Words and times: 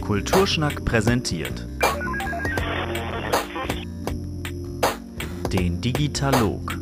Kulturschnack 0.00 0.84
präsentiert 0.84 1.66
den 5.52 5.80
Digitalog. 5.80 6.78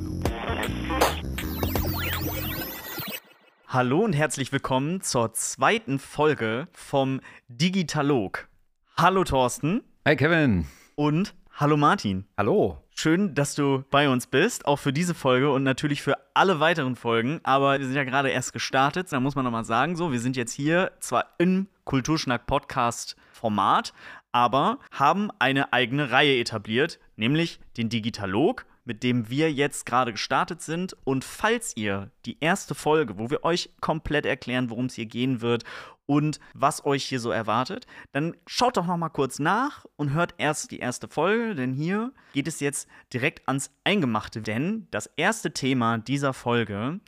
Hallo 3.68 4.00
und 4.04 4.12
herzlich 4.14 4.52
willkommen 4.52 5.00
zur 5.00 5.32
zweiten 5.32 5.98
Folge 5.98 6.68
vom 6.72 7.20
Digitalog. 7.48 8.48
Hallo 8.96 9.24
Thorsten. 9.24 9.82
Hi 10.06 10.16
Kevin. 10.16 10.66
Und 10.96 11.34
hallo 11.52 11.76
Martin. 11.76 12.26
Hallo. 12.36 12.83
Schön, 13.04 13.34
dass 13.34 13.54
du 13.54 13.84
bei 13.90 14.08
uns 14.08 14.26
bist, 14.26 14.64
auch 14.64 14.78
für 14.78 14.90
diese 14.90 15.12
Folge 15.12 15.52
und 15.52 15.62
natürlich 15.62 16.00
für 16.00 16.16
alle 16.32 16.58
weiteren 16.58 16.96
Folgen. 16.96 17.38
Aber 17.42 17.78
wir 17.78 17.84
sind 17.84 17.96
ja 17.96 18.04
gerade 18.04 18.30
erst 18.30 18.54
gestartet, 18.54 19.12
da 19.12 19.20
muss 19.20 19.34
man 19.34 19.44
nochmal 19.44 19.66
sagen, 19.66 19.94
so, 19.94 20.10
wir 20.10 20.20
sind 20.20 20.38
jetzt 20.38 20.54
hier 20.54 20.90
zwar 21.00 21.34
im 21.36 21.66
Kulturschnack-Podcast-Format, 21.84 23.92
aber 24.32 24.78
haben 24.90 25.28
eine 25.38 25.74
eigene 25.74 26.12
Reihe 26.12 26.40
etabliert, 26.40 26.98
nämlich 27.16 27.60
den 27.76 27.90
Digitalog, 27.90 28.64
mit 28.86 29.02
dem 29.02 29.28
wir 29.28 29.52
jetzt 29.52 29.84
gerade 29.84 30.12
gestartet 30.12 30.62
sind. 30.62 30.96
Und 31.04 31.24
falls 31.24 31.76
ihr 31.76 32.10
die 32.24 32.38
erste 32.40 32.74
Folge, 32.74 33.18
wo 33.18 33.28
wir 33.28 33.44
euch 33.44 33.68
komplett 33.82 34.24
erklären, 34.24 34.70
worum 34.70 34.86
es 34.86 34.94
hier 34.94 35.04
gehen 35.04 35.42
wird 35.42 35.64
und 36.06 36.40
was 36.52 36.84
euch 36.84 37.04
hier 37.04 37.20
so 37.20 37.30
erwartet, 37.30 37.86
dann 38.12 38.36
schaut 38.46 38.76
doch 38.76 38.86
noch 38.86 38.96
mal 38.96 39.08
kurz 39.08 39.38
nach 39.38 39.86
und 39.96 40.12
hört 40.12 40.34
erst 40.38 40.70
die 40.70 40.78
erste 40.78 41.08
Folge, 41.08 41.54
denn 41.54 41.72
hier 41.72 42.12
geht 42.32 42.48
es 42.48 42.60
jetzt 42.60 42.88
direkt 43.12 43.48
ans 43.48 43.70
Eingemachte, 43.84 44.42
denn 44.42 44.86
das 44.90 45.06
erste 45.16 45.52
Thema 45.52 45.98
dieser 45.98 46.32
Folge 46.32 47.00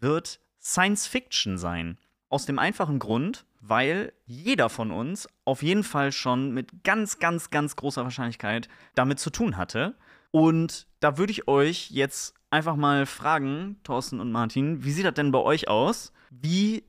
wird 0.00 0.40
Science 0.60 1.06
Fiction 1.06 1.58
sein. 1.58 1.98
Aus 2.28 2.46
dem 2.46 2.58
einfachen 2.58 2.98
Grund, 2.98 3.44
weil 3.60 4.12
jeder 4.26 4.68
von 4.68 4.90
uns 4.90 5.28
auf 5.44 5.62
jeden 5.62 5.84
Fall 5.84 6.12
schon 6.12 6.52
mit 6.52 6.84
ganz, 6.84 7.18
ganz, 7.18 7.50
ganz 7.50 7.76
großer 7.76 8.04
Wahrscheinlichkeit 8.04 8.68
damit 8.94 9.18
zu 9.18 9.30
tun 9.30 9.56
hatte. 9.56 9.96
Und 10.30 10.86
da 11.00 11.18
würde 11.18 11.32
ich 11.32 11.48
euch 11.48 11.90
jetzt 11.90 12.34
einfach 12.50 12.76
mal 12.76 13.06
fragen, 13.06 13.80
Thorsten 13.84 14.20
und 14.20 14.32
Martin, 14.32 14.84
wie 14.84 14.92
sieht 14.92 15.04
das 15.04 15.14
denn 15.14 15.32
bei 15.32 15.40
euch 15.40 15.68
aus? 15.68 16.12
Wie 16.30 16.84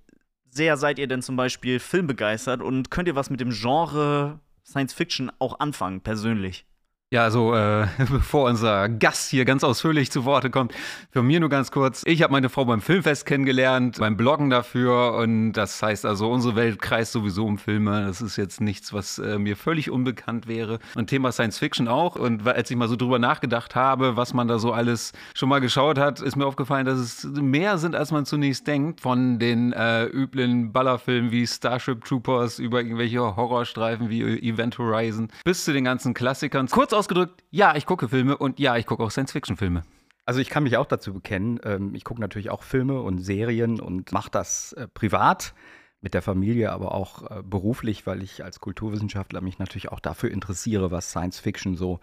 sehr 0.51 0.77
seid 0.77 0.99
ihr 0.99 1.07
denn 1.07 1.21
zum 1.21 1.35
Beispiel 1.35 1.79
filmbegeistert 1.79 2.61
und 2.61 2.91
könnt 2.91 3.07
ihr 3.07 3.15
was 3.15 3.29
mit 3.29 3.39
dem 3.39 3.51
Genre 3.51 4.39
Science 4.65 4.93
Fiction 4.93 5.31
auch 5.39 5.59
anfangen, 5.59 6.01
persönlich? 6.01 6.65
Ja, 7.13 7.23
also 7.23 7.53
äh, 7.53 7.87
bevor 8.09 8.49
unser 8.49 8.87
Gast 8.87 9.31
hier 9.31 9.43
ganz 9.43 9.65
ausführlich 9.65 10.09
zu 10.11 10.23
Worte 10.23 10.49
kommt, 10.49 10.73
für 11.11 11.21
mir 11.21 11.41
nur 11.41 11.49
ganz 11.49 11.69
kurz. 11.69 12.03
Ich 12.05 12.23
habe 12.23 12.31
meine 12.31 12.47
Frau 12.47 12.63
beim 12.63 12.79
Filmfest 12.79 13.25
kennengelernt, 13.25 13.97
beim 13.99 14.15
Bloggen 14.15 14.49
dafür 14.49 15.15
und 15.15 15.51
das 15.51 15.83
heißt 15.83 16.05
also, 16.05 16.31
unsere 16.31 16.55
Welt 16.55 16.81
kreist 16.81 17.11
sowieso 17.11 17.45
um 17.45 17.57
Filme. 17.57 18.05
Das 18.05 18.21
ist 18.21 18.37
jetzt 18.37 18.61
nichts, 18.61 18.93
was 18.93 19.19
äh, 19.19 19.37
mir 19.37 19.57
völlig 19.57 19.91
unbekannt 19.91 20.47
wäre. 20.47 20.79
Und 20.95 21.07
Thema 21.07 21.33
Science 21.33 21.57
Fiction 21.59 21.89
auch. 21.89 22.15
Und 22.15 22.47
als 22.47 22.71
ich 22.71 22.77
mal 22.77 22.87
so 22.87 22.95
drüber 22.95 23.19
nachgedacht 23.19 23.75
habe, 23.75 24.15
was 24.15 24.33
man 24.33 24.47
da 24.47 24.57
so 24.57 24.71
alles 24.71 25.11
schon 25.35 25.49
mal 25.49 25.59
geschaut 25.59 25.97
hat, 25.97 26.21
ist 26.21 26.37
mir 26.37 26.45
aufgefallen, 26.45 26.85
dass 26.85 26.97
es 26.97 27.25
mehr 27.25 27.77
sind, 27.77 27.93
als 27.93 28.11
man 28.11 28.25
zunächst 28.25 28.67
denkt. 28.67 29.01
Von 29.01 29.37
den 29.37 29.73
äh, 29.73 30.05
üblen 30.05 30.71
Ballerfilmen 30.71 31.29
wie 31.29 31.45
Starship 31.45 32.05
Troopers 32.05 32.57
über 32.57 32.81
irgendwelche 32.81 33.19
Horrorstreifen 33.19 34.09
wie 34.09 34.21
Event 34.47 34.77
Horizon 34.77 35.27
bis 35.43 35.65
zu 35.65 35.73
den 35.73 35.83
ganzen 35.83 36.13
Klassikern. 36.13 36.69
Kurz 36.69 37.00
ausgedrückt, 37.01 37.43
ja, 37.49 37.75
ich 37.75 37.87
gucke 37.87 38.09
Filme 38.09 38.37
und 38.37 38.59
ja, 38.59 38.77
ich 38.77 38.85
gucke 38.85 39.01
auch 39.01 39.09
Science-Fiction-Filme. 39.09 39.81
Also 40.23 40.39
ich 40.39 40.49
kann 40.49 40.61
mich 40.61 40.77
auch 40.77 40.85
dazu 40.85 41.13
bekennen. 41.13 41.59
Ähm, 41.63 41.95
ich 41.95 42.03
gucke 42.03 42.21
natürlich 42.21 42.51
auch 42.51 42.61
Filme 42.61 43.01
und 43.01 43.17
Serien 43.17 43.79
und 43.79 44.11
mache 44.11 44.29
das 44.29 44.73
äh, 44.73 44.87
privat 44.87 45.55
mit 45.99 46.13
der 46.13 46.21
Familie, 46.21 46.71
aber 46.71 46.93
auch 46.93 47.23
äh, 47.23 47.41
beruflich, 47.43 48.05
weil 48.05 48.21
ich 48.21 48.43
als 48.43 48.59
Kulturwissenschaftler 48.59 49.41
mich 49.41 49.57
natürlich 49.57 49.91
auch 49.91 49.99
dafür 49.99 50.29
interessiere, 50.29 50.91
was 50.91 51.09
Science 51.09 51.39
Fiction 51.39 51.75
so 51.75 51.99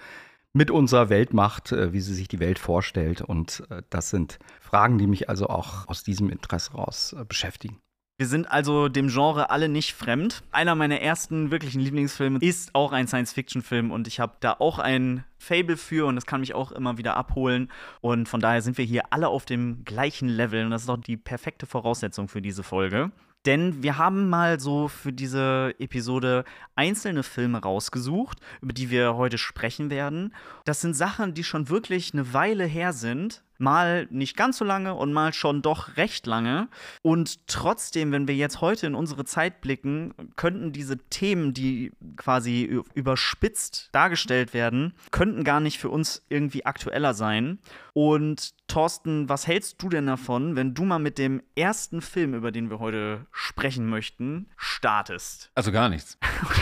mit 0.53 0.73
unserer 0.73 1.11
Welt 1.11 1.33
macht, 1.33 1.71
äh, 1.71 1.93
wie 1.93 2.01
sie 2.01 2.15
sich 2.15 2.27
die 2.27 2.41
Welt 2.41 2.59
vorstellt. 2.59 3.21
Und 3.21 3.63
das 3.91 4.11
sind 4.11 4.41
Fragen, 4.61 4.99
die 4.99 5.07
mich 5.07 5.29
also 5.29 5.47
auch 5.47 5.87
aus 5.87 6.03
diesem 6.03 6.29
Interesse 6.29 6.73
raus 6.73 7.15
beschäftigen. 7.29 7.81
Wir 8.21 8.27
sind 8.27 8.51
also 8.51 8.89
dem 8.89 9.07
Genre 9.07 9.51
alle 9.51 9.69
nicht 9.69 9.93
fremd. 9.93 10.43
Einer 10.51 10.75
meiner 10.75 11.01
ersten 11.01 11.53
wirklichen 11.53 11.81
Lieblingsfilme 11.81 12.41
ist 12.41 12.75
auch 12.75 12.91
ein 12.91 13.07
Science-Fiction-Film 13.07 13.93
und 13.93 14.09
ich 14.09 14.19
habe 14.19 14.33
da 14.41 14.57
auch 14.59 14.81
ein 14.81 15.23
Fable 15.39 15.77
für 15.77 16.05
und 16.05 16.17
das 16.17 16.27
kann 16.27 16.41
mich 16.41 16.53
auch 16.53 16.73
immer 16.73 16.99
wieder 16.99 17.17
abholen. 17.17 17.71
Und 18.01 18.29
von 18.29 18.41
daher 18.41 18.61
sind 18.61 18.77
wir 18.77 18.85
hier 18.85 19.13
alle 19.13 19.29
auf 19.29 19.45
dem 19.45 19.85
gleichen 19.85 20.29
Level 20.29 20.65
und 20.65 20.73
das 20.73 20.83
ist 20.83 20.89
doch 20.89 20.97
die 20.97 21.17
perfekte 21.17 21.67
Voraussetzung 21.67 22.27
für 22.27 22.43
diese 22.43 22.65
Folge. 22.65 23.13
Denn 23.47 23.85
wir 23.85 23.99
haben 23.99 24.29
mal 24.29 24.59
so 24.59 24.89
für 24.89 25.13
diese 25.13 25.77
Episode 25.79 26.45
einzelne 26.75 27.23
Filme 27.23 27.63
rausgesucht, 27.63 28.41
über 28.61 28.73
die 28.73 28.91
wir 28.91 29.15
heute 29.15 29.39
sprechen 29.39 29.91
werden. 29.91 30.35
Das 30.65 30.81
sind 30.81 30.95
Sachen, 30.95 31.35
die 31.35 31.45
schon 31.45 31.69
wirklich 31.69 32.13
eine 32.15 32.35
Weile 32.35 32.65
her 32.65 32.93
sind, 32.93 33.45
mal 33.59 34.07
nicht 34.11 34.37
ganz 34.37 34.59
so 34.59 34.65
lange 34.65 34.95
und 34.95 35.13
mal 35.13 35.33
schon 35.33 35.63
doch 35.63 35.97
recht 35.97 36.27
lange. 36.27 36.69
Und 37.03 37.47
trotzdem, 37.49 38.13
wenn 38.13 38.29
wir 38.29 38.35
jetzt 38.35 38.61
heute 38.61 38.87
in 38.87 38.95
unsere 38.95 39.25
Zeit 39.25 39.61
blicken, 39.61 40.15
könnten 40.37 40.73
diese 40.73 40.99
Themen, 40.99 41.53
die 41.53 41.93
quasi 42.17 42.83
überspitzt 42.95 43.91
dargestellt 43.93 44.55
werden, 44.55 44.95
könnten 45.11 45.45
gar 45.45 45.61
nicht 45.61 45.79
für 45.79 45.91
uns 45.91 46.25
irgendwie 46.29 46.65
aktueller 46.65 47.15
sein. 47.15 47.59
Und 47.93 48.55
Thorsten, 48.69 49.29
was 49.29 49.47
hältst 49.47 49.83
du 49.83 49.89
denn 49.89 50.07
davon, 50.07 50.55
wenn 50.55 50.75
du 50.75 50.85
mal 50.85 51.01
mit 51.01 51.19
dem 51.19 51.43
ersten 51.57 52.01
Film, 52.01 52.35
über 52.35 52.53
den 52.53 52.71
wir 52.71 52.79
heute 52.79 53.27
sprechen 53.33 53.89
möchten, 53.89 54.47
startest? 54.57 55.51
Also 55.55 55.73
gar 55.73 55.89
nichts. 55.89 56.17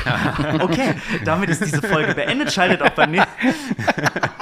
okay, 0.60 0.94
damit 1.24 1.50
ist 1.50 1.62
diese 1.62 1.82
Folge 1.82 2.14
beendet. 2.14 2.52
Schaltet 2.52 2.80
auch 2.80 2.90
beim 2.90 3.10
nächsten. 3.10 3.28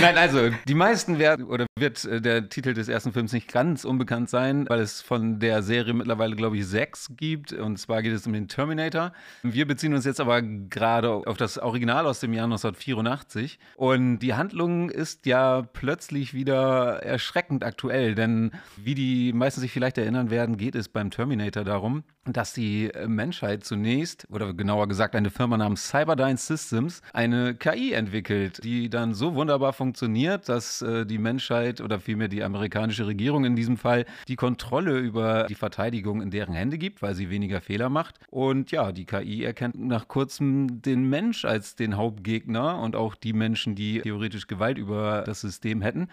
Nein, 0.00 0.18
also 0.18 0.50
die 0.68 0.74
meisten 0.74 1.18
werden 1.18 1.46
oder 1.46 1.66
wird 1.78 2.04
äh, 2.04 2.20
der 2.20 2.48
Titel 2.48 2.74
des 2.74 2.88
ersten 2.88 3.12
Films 3.12 3.32
nicht 3.32 3.52
ganz 3.52 3.84
unbekannt 3.84 4.28
sein, 4.28 4.66
weil 4.68 4.80
es 4.80 5.02
von 5.02 5.40
der 5.40 5.62
Serie 5.62 5.94
mittlerweile, 5.94 6.36
glaube 6.36 6.56
ich, 6.56 6.66
sechs 6.66 7.12
gibt. 7.16 7.52
Und 7.52 7.78
zwar 7.78 8.02
geht 8.02 8.12
es 8.12 8.26
um 8.26 8.32
den 8.32 8.48
Terminator. 8.48 9.12
Wir 9.42 9.66
beziehen 9.66 9.94
uns 9.94 10.04
jetzt 10.04 10.20
aber 10.20 10.42
gerade 10.42 11.10
auf 11.10 11.36
das 11.36 11.58
Original 11.58 12.06
aus 12.06 12.20
dem 12.20 12.32
Jahr 12.32 12.44
1984. 12.44 13.58
Und 13.76 14.18
die 14.18 14.34
Handlung 14.34 14.90
ist 14.90 15.26
ja 15.26 15.62
plötzlich 15.62 16.34
wieder 16.34 17.02
erschreckend 17.02 17.64
aktuell, 17.64 18.14
denn 18.14 18.52
wie 18.76 18.94
die 18.94 19.32
meisten 19.32 19.60
sich 19.60 19.72
vielleicht 19.72 19.98
erinnern 19.98 20.30
werden, 20.30 20.56
geht 20.56 20.74
es 20.74 20.88
beim 20.88 21.10
Terminator 21.10 21.64
darum, 21.64 22.04
dass 22.24 22.52
die 22.52 22.90
Menschheit 23.06 23.64
zunächst, 23.64 24.26
oder 24.30 24.52
genauer 24.52 24.88
gesagt 24.88 25.14
eine 25.14 25.30
Firma 25.30 25.56
namens 25.56 25.88
Cyberdyne 25.88 26.36
Systems, 26.36 27.02
eine 27.12 27.54
KI 27.54 27.92
entwickelt, 27.92 28.62
die 28.64 28.90
dann 28.90 29.14
so 29.14 29.34
wunderbar 29.34 29.72
funktioniert, 29.72 29.85
dass 29.92 30.82
äh, 30.82 31.06
die 31.06 31.18
Menschheit 31.18 31.80
oder 31.80 32.00
vielmehr 32.00 32.28
die 32.28 32.42
amerikanische 32.42 33.06
Regierung 33.06 33.44
in 33.44 33.56
diesem 33.56 33.76
Fall 33.76 34.04
die 34.28 34.36
Kontrolle 34.36 34.98
über 34.98 35.44
die 35.48 35.54
Verteidigung 35.54 36.22
in 36.22 36.30
deren 36.30 36.54
Hände 36.54 36.78
gibt, 36.78 37.02
weil 37.02 37.14
sie 37.14 37.30
weniger 37.30 37.60
Fehler 37.60 37.88
macht. 37.88 38.18
Und 38.30 38.70
ja, 38.70 38.92
die 38.92 39.04
KI 39.04 39.44
erkennt 39.44 39.78
nach 39.78 40.08
kurzem 40.08 40.82
den 40.82 41.08
Mensch 41.08 41.44
als 41.44 41.76
den 41.76 41.96
Hauptgegner 41.96 42.80
und 42.80 42.96
auch 42.96 43.14
die 43.14 43.32
Menschen, 43.32 43.74
die 43.74 44.00
theoretisch 44.00 44.46
Gewalt 44.46 44.78
über 44.78 45.22
das 45.26 45.40
System 45.40 45.82
hätten. 45.82 46.08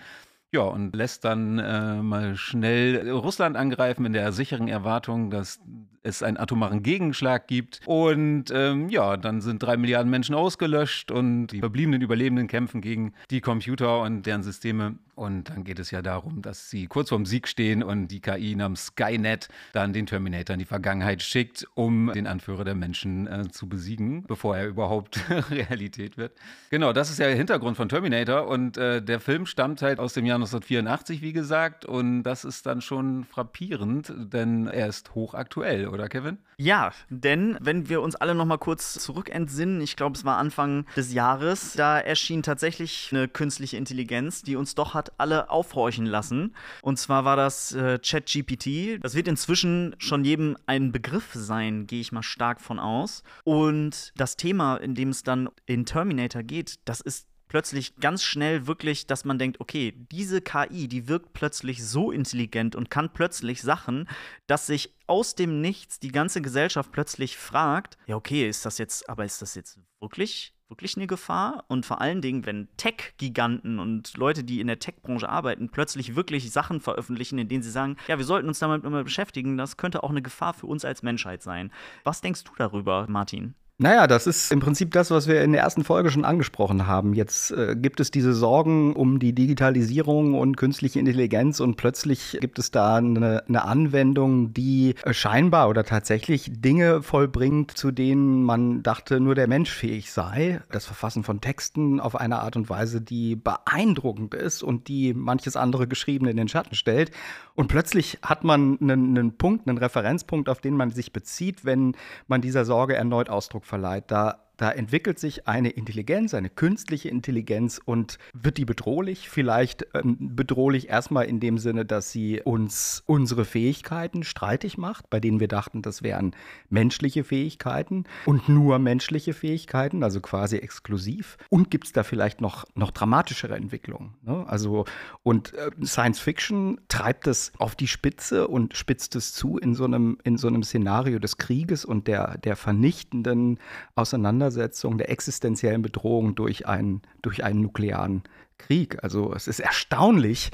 Ja, 0.51 0.61
und 0.61 0.95
lässt 0.95 1.25
dann 1.25 1.57
äh, 1.57 1.95
mal 2.01 2.35
schnell 2.35 3.09
Russland 3.09 3.57
angreifen 3.57 4.05
in 4.05 4.13
der 4.13 4.31
sicheren 4.31 4.67
Erwartung, 4.67 5.31
dass 5.31 5.59
es 6.03 6.21
einen 6.21 6.37
atomaren 6.37 6.83
Gegenschlag 6.83 7.47
gibt. 7.47 7.79
Und 7.85 8.45
ähm, 8.53 8.89
ja, 8.89 9.17
dann 9.17 9.41
sind 9.41 9.63
drei 9.63 9.77
Milliarden 9.77 10.09
Menschen 10.09 10.35
ausgelöscht 10.35 11.11
und 11.11 11.47
die 11.47 11.59
verbliebenen 11.59 12.01
Überlebenden 12.01 12.47
kämpfen 12.47 12.81
gegen 12.81 13.13
die 13.31 13.41
Computer 13.41 14.01
und 14.01 14.25
deren 14.25 14.43
Systeme. 14.43 14.95
Und 15.15 15.49
dann 15.49 15.63
geht 15.63 15.77
es 15.77 15.91
ja 15.91 16.01
darum, 16.01 16.41
dass 16.41 16.71
sie 16.71 16.87
kurz 16.87 17.09
vorm 17.09 17.25
Sieg 17.25 17.47
stehen 17.47 17.83
und 17.83 18.07
die 18.07 18.19
KI 18.19 18.55
namens 18.55 18.87
Skynet 18.87 19.47
dann 19.71 19.93
den 19.93 20.07
Terminator 20.07 20.55
in 20.55 20.59
die 20.59 20.65
Vergangenheit 20.65 21.21
schickt, 21.21 21.67
um 21.75 22.11
den 22.13 22.25
Anführer 22.25 22.63
der 22.63 22.73
Menschen 22.73 23.27
äh, 23.27 23.47
zu 23.51 23.69
besiegen, 23.69 24.23
bevor 24.23 24.57
er 24.57 24.67
überhaupt 24.67 25.19
Realität 25.51 26.17
wird. 26.17 26.33
Genau, 26.71 26.93
das 26.93 27.11
ist 27.11 27.19
ja 27.19 27.27
der 27.27 27.35
Hintergrund 27.35 27.77
von 27.77 27.89
Terminator. 27.89 28.47
Und 28.47 28.77
äh, 28.77 29.03
der 29.03 29.19
Film 29.19 29.45
stammt 29.45 29.83
halt 29.83 29.99
aus 29.99 30.13
dem 30.13 30.25
Jahr 30.25 30.37
1984, 30.37 31.21
wie 31.21 31.33
gesagt. 31.33 31.85
Und 31.85 32.23
das 32.23 32.43
ist 32.43 32.65
dann 32.65 32.81
schon 32.81 33.23
frappierend, 33.23 34.11
denn 34.17 34.65
er 34.65 34.87
ist 34.87 35.13
hochaktuell 35.13 35.87
oder 35.93 36.09
Kevin? 36.09 36.37
Ja, 36.57 36.91
denn 37.09 37.57
wenn 37.61 37.89
wir 37.89 38.01
uns 38.01 38.15
alle 38.15 38.35
noch 38.35 38.45
mal 38.45 38.57
kurz 38.57 38.93
zurückentsinnen, 38.93 39.81
ich 39.81 39.95
glaube, 39.95 40.17
es 40.17 40.25
war 40.25 40.37
Anfang 40.37 40.85
des 40.95 41.13
Jahres, 41.13 41.73
da 41.73 41.99
erschien 41.99 42.43
tatsächlich 42.43 43.09
eine 43.11 43.27
künstliche 43.27 43.77
Intelligenz, 43.77 44.41
die 44.41 44.55
uns 44.55 44.75
doch 44.75 44.93
hat 44.93 45.13
alle 45.17 45.49
aufhorchen 45.49 46.05
lassen. 46.05 46.55
Und 46.81 46.97
zwar 46.99 47.25
war 47.25 47.35
das 47.35 47.73
äh, 47.73 47.99
ChatGPT. 47.99 49.03
Das 49.03 49.15
wird 49.15 49.27
inzwischen 49.27 49.95
schon 49.97 50.23
jedem 50.23 50.57
ein 50.65 50.91
Begriff 50.91 51.31
sein, 51.33 51.87
gehe 51.87 52.01
ich 52.01 52.11
mal 52.11 52.23
stark 52.23 52.61
von 52.61 52.79
aus. 52.79 53.23
Und 53.43 54.13
das 54.15 54.37
Thema, 54.37 54.77
in 54.77 54.95
dem 54.95 55.09
es 55.09 55.23
dann 55.23 55.49
in 55.65 55.85
Terminator 55.85 56.43
geht, 56.43 56.79
das 56.85 57.01
ist 57.01 57.27
plötzlich 57.53 57.95
ganz 57.97 58.23
schnell 58.23 58.65
wirklich, 58.65 59.05
dass 59.05 59.25
man 59.25 59.37
denkt, 59.37 59.61
okay, 59.61 59.93
diese 60.11 60.41
KI, 60.41 60.87
die 60.87 61.07
wirkt 61.07 61.33
plötzlich 61.33 61.85
so 61.85 62.11
intelligent 62.11 62.75
und 62.75 62.89
kann 62.89 63.13
plötzlich 63.13 63.61
Sachen, 63.61 64.09
dass 64.47 64.65
sich 64.65 64.95
aus 65.05 65.35
dem 65.35 65.61
Nichts 65.61 65.99
die 65.99 66.11
ganze 66.11 66.41
Gesellschaft 66.41 66.91
plötzlich 66.91 67.37
fragt, 67.37 67.99
ja, 68.07 68.15
okay, 68.15 68.49
ist 68.49 68.65
das 68.65 68.79
jetzt, 68.79 69.07
aber 69.07 69.23
ist 69.23 69.43
das 69.43 69.53
jetzt 69.53 69.79
wirklich 70.01 70.55
wirklich 70.67 70.97
eine 70.97 71.05
Gefahr. 71.05 71.65
Und 71.67 71.85
vor 71.85 72.01
allen 72.01 72.21
Dingen, 72.21 72.47
wenn 72.47 72.67
Tech-Giganten 72.77 73.77
und 73.77 74.17
Leute, 74.17 74.43
die 74.43 74.59
in 74.59 74.65
der 74.65 74.79
Tech-Branche 74.79 75.29
arbeiten, 75.29 75.69
plötzlich 75.69 76.15
wirklich 76.15 76.51
Sachen 76.51 76.81
veröffentlichen, 76.81 77.37
in 77.37 77.47
denen 77.47 77.61
sie 77.61 77.69
sagen, 77.69 77.97
ja, 78.07 78.17
wir 78.17 78.25
sollten 78.25 78.47
uns 78.47 78.57
damit 78.57 78.83
immer 78.83 79.03
beschäftigen, 79.03 79.55
das 79.55 79.77
könnte 79.77 80.01
auch 80.01 80.09
eine 80.09 80.23
Gefahr 80.23 80.55
für 80.55 80.65
uns 80.65 80.83
als 80.83 81.03
Menschheit 81.03 81.43
sein. 81.43 81.71
Was 82.03 82.21
denkst 82.21 82.45
du 82.45 82.53
darüber, 82.57 83.05
Martin? 83.07 83.53
Naja, 83.79 84.05
das 84.05 84.27
ist 84.27 84.51
im 84.51 84.59
Prinzip 84.59 84.91
das, 84.91 85.09
was 85.09 85.27
wir 85.27 85.41
in 85.41 85.51
der 85.51 85.63
ersten 85.63 85.83
Folge 85.83 86.11
schon 86.11 86.25
angesprochen 86.25 86.85
haben. 86.85 87.15
Jetzt 87.15 87.49
äh, 87.49 87.75
gibt 87.75 87.99
es 87.99 88.11
diese 88.11 88.35
Sorgen 88.35 88.93
um 88.95 89.17
die 89.17 89.33
Digitalisierung 89.33 90.35
und 90.35 90.57
künstliche 90.57 90.99
Intelligenz 90.99 91.59
und 91.59 91.75
plötzlich 91.75 92.37
gibt 92.39 92.59
es 92.59 92.69
da 92.69 92.97
eine, 92.97 93.43
eine 93.47 93.65
Anwendung, 93.65 94.53
die 94.53 94.93
äh, 95.03 95.11
scheinbar 95.11 95.69
oder 95.69 95.83
tatsächlich 95.83 96.51
Dinge 96.53 97.01
vollbringt, 97.01 97.71
zu 97.71 97.89
denen 97.89 98.43
man 98.43 98.83
dachte, 98.83 99.19
nur 99.19 99.33
der 99.33 99.47
Mensch 99.47 99.71
fähig 99.71 100.11
sei. 100.11 100.61
Das 100.71 100.85
Verfassen 100.85 101.23
von 101.23 101.41
Texten 101.41 101.99
auf 101.99 102.15
eine 102.15 102.41
Art 102.41 102.55
und 102.55 102.69
Weise, 102.69 103.01
die 103.01 103.35
beeindruckend 103.35 104.35
ist 104.35 104.61
und 104.61 104.87
die 104.87 105.15
manches 105.15 105.55
andere 105.55 105.87
Geschriebene 105.87 106.29
in 106.29 106.37
den 106.37 106.47
Schatten 106.47 106.75
stellt. 106.75 107.09
Und 107.55 107.67
plötzlich 107.67 108.19
hat 108.21 108.43
man 108.43 108.77
einen, 108.79 109.17
einen 109.17 109.37
Punkt, 109.37 109.67
einen 109.67 109.77
Referenzpunkt, 109.77 110.47
auf 110.47 110.61
den 110.61 110.75
man 110.75 110.91
sich 110.91 111.11
bezieht, 111.11 111.65
wenn 111.65 111.95
man 112.27 112.41
dieser 112.41 112.65
Sorge 112.65 112.95
erneut 112.95 113.29
Ausdruck 113.29 113.65
verleiht. 113.73 114.11
Da 114.11 114.42
da 114.57 114.71
entwickelt 114.71 115.17
sich 115.17 115.47
eine 115.47 115.69
Intelligenz, 115.69 116.33
eine 116.33 116.49
künstliche 116.49 117.09
Intelligenz 117.09 117.81
und 117.83 118.19
wird 118.33 118.57
die 118.57 118.65
bedrohlich? 118.65 119.27
Vielleicht 119.29 119.87
ähm, 119.95 120.17
bedrohlich 120.35 120.89
erstmal 120.89 121.25
in 121.25 121.39
dem 121.39 121.57
Sinne, 121.57 121.85
dass 121.85 122.11
sie 122.11 122.41
uns 122.41 123.03
unsere 123.07 123.45
Fähigkeiten 123.45 124.23
streitig 124.23 124.77
macht, 124.77 125.09
bei 125.09 125.19
denen 125.19 125.39
wir 125.39 125.47
dachten, 125.47 125.81
das 125.81 126.03
wären 126.03 126.35
menschliche 126.69 127.23
Fähigkeiten 127.23 128.03
und 128.25 128.47
nur 128.47 128.77
menschliche 128.77 129.33
Fähigkeiten, 129.33 130.03
also 130.03 130.21
quasi 130.21 130.57
exklusiv. 130.57 131.37
Und 131.49 131.71
gibt 131.71 131.87
es 131.87 131.91
da 131.91 132.03
vielleicht 132.03 132.39
noch, 132.39 132.65
noch 132.75 132.91
dramatischere 132.91 133.55
Entwicklungen? 133.55 134.13
Ne? 134.21 134.45
Also, 134.47 134.85
und 135.23 135.53
äh, 135.55 135.71
Science 135.83 136.19
Fiction 136.19 136.79
treibt 136.89 137.25
es 137.25 137.51
auf 137.57 137.75
die 137.75 137.87
Spitze 137.87 138.47
und 138.47 138.77
spitzt 138.77 139.15
es 139.15 139.33
zu 139.33 139.57
in 139.57 139.73
so 139.73 139.85
einem, 139.85 140.19
in 140.23 140.37
so 140.37 140.47
einem 140.47 140.61
Szenario 140.61 141.17
des 141.17 141.37
Krieges 141.37 141.85
und 141.85 142.07
der, 142.07 142.37
der 142.37 142.55
vernichtenden 142.55 143.57
Auseinandersetzung 143.95 144.42
Auseinandersetzung 144.43 144.97
der 144.97 145.09
existenziellen 145.09 145.81
Bedrohung 145.81 146.35
durch 146.35 146.67
einen, 146.67 147.01
durch 147.21 147.43
einen 147.43 147.61
nuklearen 147.61 148.23
Krieg. 148.57 149.03
Also 149.03 149.33
es 149.33 149.47
ist 149.47 149.59
erstaunlich, 149.59 150.51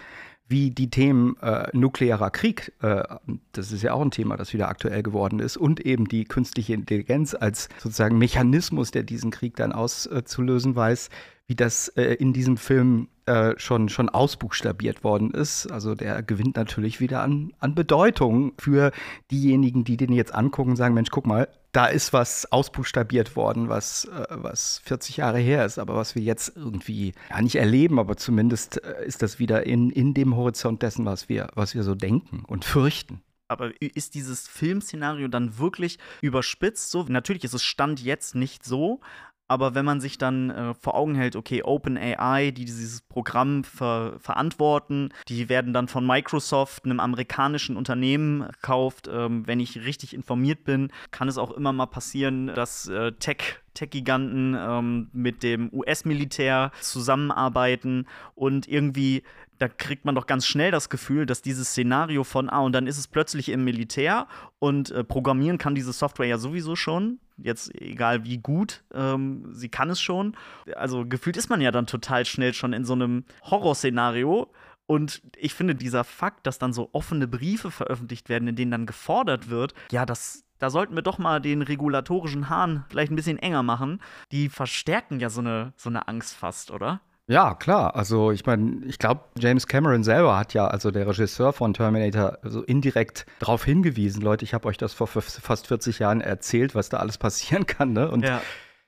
wie 0.48 0.72
die 0.72 0.90
Themen 0.90 1.38
äh, 1.42 1.68
nuklearer 1.74 2.32
Krieg, 2.32 2.74
äh, 2.82 3.04
das 3.52 3.72
ist 3.72 3.84
ja 3.84 3.94
auch 3.94 4.02
ein 4.02 4.12
Thema, 4.12 4.36
das 4.36 4.52
wieder 4.54 4.68
aktuell 4.68 5.04
geworden 5.04 5.40
ist, 5.40 5.58
und 5.58 5.80
eben 5.80 6.08
die 6.08 6.26
künstliche 6.26 6.74
Intelligenz 6.74 7.36
als 7.36 7.70
sozusagen 7.78 8.18
Mechanismus, 8.18 8.90
der 8.90 9.04
diesen 9.04 9.30
Krieg 9.30 9.56
dann 9.58 9.72
auszulösen 9.72 10.76
weiß, 10.76 11.10
wie 11.50 11.56
das 11.56 11.88
äh, 11.90 12.14
in 12.14 12.32
diesem 12.32 12.58
Film 12.58 13.08
äh, 13.26 13.56
schon, 13.58 13.90
schon 13.90 14.08
ausbuchstabiert 14.08 15.04
worden 15.04 15.32
ist. 15.32 15.66
Also 15.72 15.96
der 15.96 16.22
gewinnt 16.22 16.56
natürlich 16.56 17.00
wieder 17.00 17.24
an, 17.24 17.54
an 17.60 17.74
Bedeutung 17.74 18.54
für 18.60 18.92
diejenigen, 19.32 19.84
die 19.84 19.98
den 19.98 20.14
jetzt 20.14 20.34
angucken 20.34 20.72
und 20.72 20.76
sagen, 20.76 20.94
Mensch, 20.94 21.10
guck 21.10 21.26
mal, 21.26 21.48
da 21.72 21.88
ist 21.88 22.14
was 22.14 22.52
ausbuchstabiert 22.52 23.36
worden, 23.36 23.68
was, 23.68 24.06
äh, 24.06 24.28
was 24.30 24.82
40 24.86 25.18
Jahre 25.18 25.40
her 25.40 25.66
ist, 25.66 25.80
aber 25.80 25.96
was 25.96 26.14
wir 26.14 26.22
jetzt 26.22 26.56
irgendwie 26.56 27.14
ja 27.32 27.42
nicht 27.42 27.56
erleben, 27.56 27.98
aber 27.98 28.16
zumindest 28.16 28.84
äh, 28.84 29.04
ist 29.04 29.24
das 29.24 29.40
wieder 29.40 29.66
in, 29.66 29.90
in 29.90 30.14
dem 30.14 30.36
Horizont 30.36 30.84
dessen, 30.84 31.04
was 31.06 31.30
wir, 31.30 31.48
was 31.56 31.74
wir 31.74 31.82
so 31.82 31.96
denken 31.96 32.44
und 32.46 32.64
fürchten. 32.64 33.24
Aber 33.50 33.72
ist 33.82 34.14
dieses 34.14 34.48
Filmszenario 34.48 35.28
dann 35.28 35.58
wirklich 35.58 35.98
überspitzt? 36.22 36.92
So, 36.92 37.06
natürlich 37.10 37.44
ist 37.44 37.56
es 37.56 37.64
Stand 37.64 38.00
jetzt 38.00 38.36
nicht 38.36 38.64
so, 38.64 39.02
aber 39.50 39.76
wenn 39.76 39.84
man 39.84 40.00
sich 40.00 40.18
dann 40.18 40.52
äh, 40.52 40.74
vor 40.76 40.96
Augen 40.96 41.16
hält, 41.16 41.36
okay, 41.36 41.64
OpenAI, 41.64 42.52
die 42.52 42.66
dieses 42.66 43.02
Programm 43.02 43.64
ver 43.64 44.14
verantworten, 44.20 45.10
die 45.28 45.50
werden 45.50 45.74
dann 45.74 45.88
von 45.88 46.06
Microsoft, 46.06 46.86
einem 46.86 47.00
amerikanischen 47.00 47.76
Unternehmen, 47.76 48.48
gekauft. 48.48 49.10
Ähm, 49.12 49.48
wenn 49.48 49.60
ich 49.60 49.84
richtig 49.84 50.14
informiert 50.14 50.64
bin, 50.64 50.92
kann 51.12 51.28
es 51.28 51.38
auch 51.38 51.52
immer 51.52 51.74
mal 51.74 51.88
passieren, 51.88 52.48
dass 52.48 52.88
äh, 52.88 53.12
Tech 53.14 53.60
Tech-Giganten 53.74 54.58
ähm, 54.60 55.10
mit 55.14 55.42
dem 55.42 55.72
US-Militär 55.74 56.72
zusammenarbeiten 56.82 58.08
und 58.36 58.68
irgendwie 58.68 59.24
da 59.60 59.68
kriegt 59.68 60.06
man 60.06 60.16
doch 60.16 60.26
ganz 60.26 60.48
schnell 60.48 60.72
das 60.72 60.90
Gefühl, 60.90 61.26
dass 61.26 61.42
dieses 61.42 61.70
Szenario 61.70 62.24
von, 62.24 62.50
ah, 62.50 62.62
und 62.62 62.72
dann 62.72 62.88
ist 62.88 62.98
es 62.98 63.08
plötzlich 63.08 63.50
im 63.50 63.66
Militär 63.66 64.28
und 64.58 64.90
äh, 64.92 65.04
programmieren 65.04 65.58
kann 65.58 65.76
diese 65.76 65.92
Software 65.92 66.28
ja 66.28 66.38
sowieso 66.38 66.78
schon. 66.78 67.20
Jetzt 67.38 67.74
egal 67.76 68.24
wie 68.24 68.38
gut, 68.38 68.84
ähm, 68.94 69.46
sie 69.52 69.70
kann 69.70 69.90
es 69.90 70.02
schon. 70.02 70.36
Also 70.76 71.06
gefühlt 71.06 71.38
ist 71.38 71.50
man 71.50 71.62
ja 71.62 71.72
dann 71.72 71.88
total 71.88 72.26
schnell 72.26 72.54
schon 72.54 72.74
in 72.74 72.86
so 72.86 72.94
einem 72.94 73.26
Horrorszenario. 73.44 74.52
Und 74.88 75.22
ich 75.38 75.54
finde, 75.54 75.76
dieser 75.76 76.04
Fakt, 76.04 76.48
dass 76.48 76.58
dann 76.58 76.74
so 76.74 76.90
offene 76.94 77.28
Briefe 77.28 77.70
veröffentlicht 77.70 78.30
werden, 78.30 78.48
in 78.48 78.56
denen 78.56 78.72
dann 78.72 78.86
gefordert 78.86 79.50
wird, 79.50 79.74
ja, 79.92 80.06
das, 80.06 80.46
da 80.58 80.70
sollten 80.70 80.96
wir 80.96 81.04
doch 81.04 81.18
mal 81.18 81.40
den 81.42 81.62
regulatorischen 81.62 82.50
Hahn 82.50 82.86
vielleicht 82.90 83.12
ein 83.12 83.16
bisschen 83.16 83.38
enger 83.38 83.62
machen. 83.62 84.02
Die 84.32 84.50
verstärken 84.50 85.20
ja 85.20 85.30
so 85.30 85.42
eine, 85.42 85.74
so 85.76 85.90
eine 85.90 86.08
Angst 86.08 86.36
fast, 86.36 86.72
oder? 86.72 87.02
Ja, 87.30 87.54
klar. 87.54 87.96
Also 87.96 88.32
ich 88.32 88.48
meine, 88.48 88.84
ich 88.88 88.98
glaube, 88.98 89.22
James 89.38 89.68
Cameron 89.68 90.04
selber 90.04 90.36
hat 90.36 90.56
ja, 90.56 90.66
also 90.66 90.90
der 90.90 91.08
Regisseur 91.08 91.54
von 91.54 91.76
Terminator, 91.76 92.40
so 92.42 92.64
indirekt 92.64 93.28
darauf 93.38 93.64
hingewiesen, 93.64 94.24
Leute, 94.24 94.44
ich 94.44 94.56
habe 94.56 94.68
euch 94.68 94.78
das 94.78 94.94
vor 94.94 95.06
fast 95.06 95.68
40 95.68 96.00
Jahren 96.00 96.22
erzählt, 96.22 96.74
was 96.74 96.90
da 96.90 96.98
alles 96.98 97.20
passieren 97.20 97.68
kann. 97.68 97.94
Ne? 97.94 98.10
Und 98.10 98.24
ja. 98.26 98.42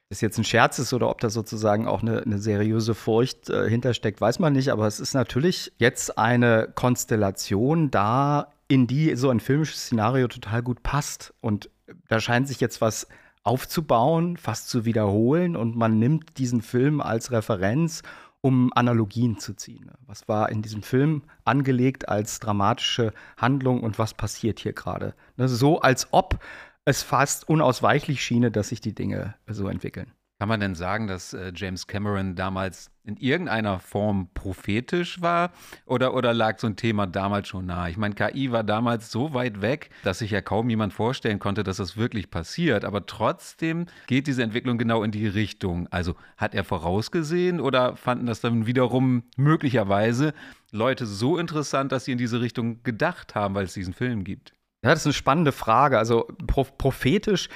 das 0.09 0.21
jetzt 0.21 0.39
ein 0.39 0.43
Scherz 0.43 0.79
ist 0.79 0.91
oder 0.91 1.11
ob 1.11 1.21
da 1.21 1.29
sozusagen 1.29 1.88
auch 1.88 2.01
eine, 2.01 2.23
eine 2.23 2.39
seriöse 2.39 2.95
Furcht 2.95 3.51
äh, 3.51 3.69
hintersteckt, 3.69 4.19
weiß 4.19 4.39
man 4.39 4.53
nicht. 4.53 4.71
Aber 4.71 4.87
es 4.87 4.99
ist 4.99 5.13
natürlich 5.13 5.71
jetzt 5.77 6.17
eine 6.17 6.67
Konstellation 6.73 7.91
da, 7.91 8.47
in 8.67 8.87
die 8.87 9.15
so 9.17 9.29
ein 9.29 9.39
filmisches 9.39 9.83
Szenario 9.83 10.27
total 10.27 10.63
gut 10.63 10.81
passt. 10.81 11.31
Und 11.41 11.69
da 12.07 12.19
scheint 12.19 12.47
sich 12.47 12.59
jetzt 12.59 12.81
was 12.81 13.05
aufzubauen, 13.44 14.37
fast 14.37 14.69
zu 14.69 14.85
wiederholen 14.85 15.55
und 15.55 15.75
man 15.75 15.97
nimmt 15.99 16.37
diesen 16.37 16.61
Film 16.61 17.01
als 17.01 17.31
Referenz 17.31 18.03
um 18.41 18.71
Analogien 18.73 19.38
zu 19.38 19.53
ziehen. 19.53 19.91
Was 20.07 20.27
war 20.27 20.49
in 20.49 20.61
diesem 20.61 20.83
Film 20.83 21.23
angelegt 21.45 22.09
als 22.09 22.39
dramatische 22.39 23.13
Handlung 23.38 23.81
und 23.81 23.99
was 23.99 24.13
passiert 24.13 24.59
hier 24.59 24.73
gerade? 24.73 25.13
So, 25.38 25.81
als 25.81 26.07
ob 26.11 26.39
es 26.85 27.04
fast 27.04 27.47
unausweichlich 27.47 28.23
schiene, 28.23 28.51
dass 28.51 28.69
sich 28.69 28.81
die 28.81 28.95
Dinge 28.95 29.35
so 29.47 29.68
entwickeln. 29.68 30.11
Kann 30.42 30.50
man 30.50 30.60
denn 30.60 30.74
sagen, 30.74 31.06
dass 31.06 31.36
äh, 31.36 31.52
James 31.56 31.86
Cameron 31.86 32.33
damals 32.33 32.90
in 33.04 33.16
irgendeiner 33.16 33.78
Form 33.78 34.28
prophetisch 34.33 35.21
war? 35.21 35.52
Oder, 35.86 36.16
oder 36.16 36.33
lag 36.33 36.57
so 36.57 36.66
ein 36.66 36.76
Thema 36.76 37.06
damals 37.06 37.48
schon 37.48 37.68
nahe? 37.68 37.92
Ich 37.92 37.98
meine, 37.98 38.16
KI 38.16 38.52
war 38.52 38.64
damals 38.64 39.12
so 39.12 39.36
weit 39.36 39.62
weg, 39.62 39.92
dass 40.04 40.18
sich 40.18 40.31
ja 40.31 40.42
kaum 40.42 40.68
jemand 40.71 40.94
vorstellen 40.94 41.38
konnte, 41.38 41.62
dass 41.62 41.78
das 41.78 41.95
wirklich 41.95 42.31
passiert. 42.31 42.86
Aber 42.86 43.06
trotzdem 43.06 43.86
geht 44.07 44.26
diese 44.26 44.42
Entwicklung 44.42 44.80
genau 44.80 45.04
in 45.04 45.12
die 45.12 45.28
Richtung. 45.28 45.88
Also 45.92 46.16
hat 46.38 46.56
er 46.56 46.64
vorausgesehen 46.64 47.62
oder 47.62 47.95
fanden 47.95 48.26
das 48.26 48.42
dann 48.42 48.66
wiederum 48.66 49.21
möglicherweise 49.38 50.33
Leute 50.71 51.06
so 51.06 51.38
interessant, 51.38 51.92
dass 51.92 52.06
sie 52.06 52.14
in 52.14 52.18
diese 52.18 52.42
Richtung 52.42 52.81
gedacht 52.81 53.36
haben, 53.36 53.54
weil 53.54 53.66
es 53.66 53.76
diesen 53.76 53.94
Film 53.94 54.24
gibt? 54.24 54.56
Ja, 54.83 54.90
das 54.90 55.02
ist 55.02 55.06
eine 55.06 55.14
spannende 55.14 55.52
Frage. 55.52 56.00
Also 56.00 56.28
prophetisch 56.48 57.48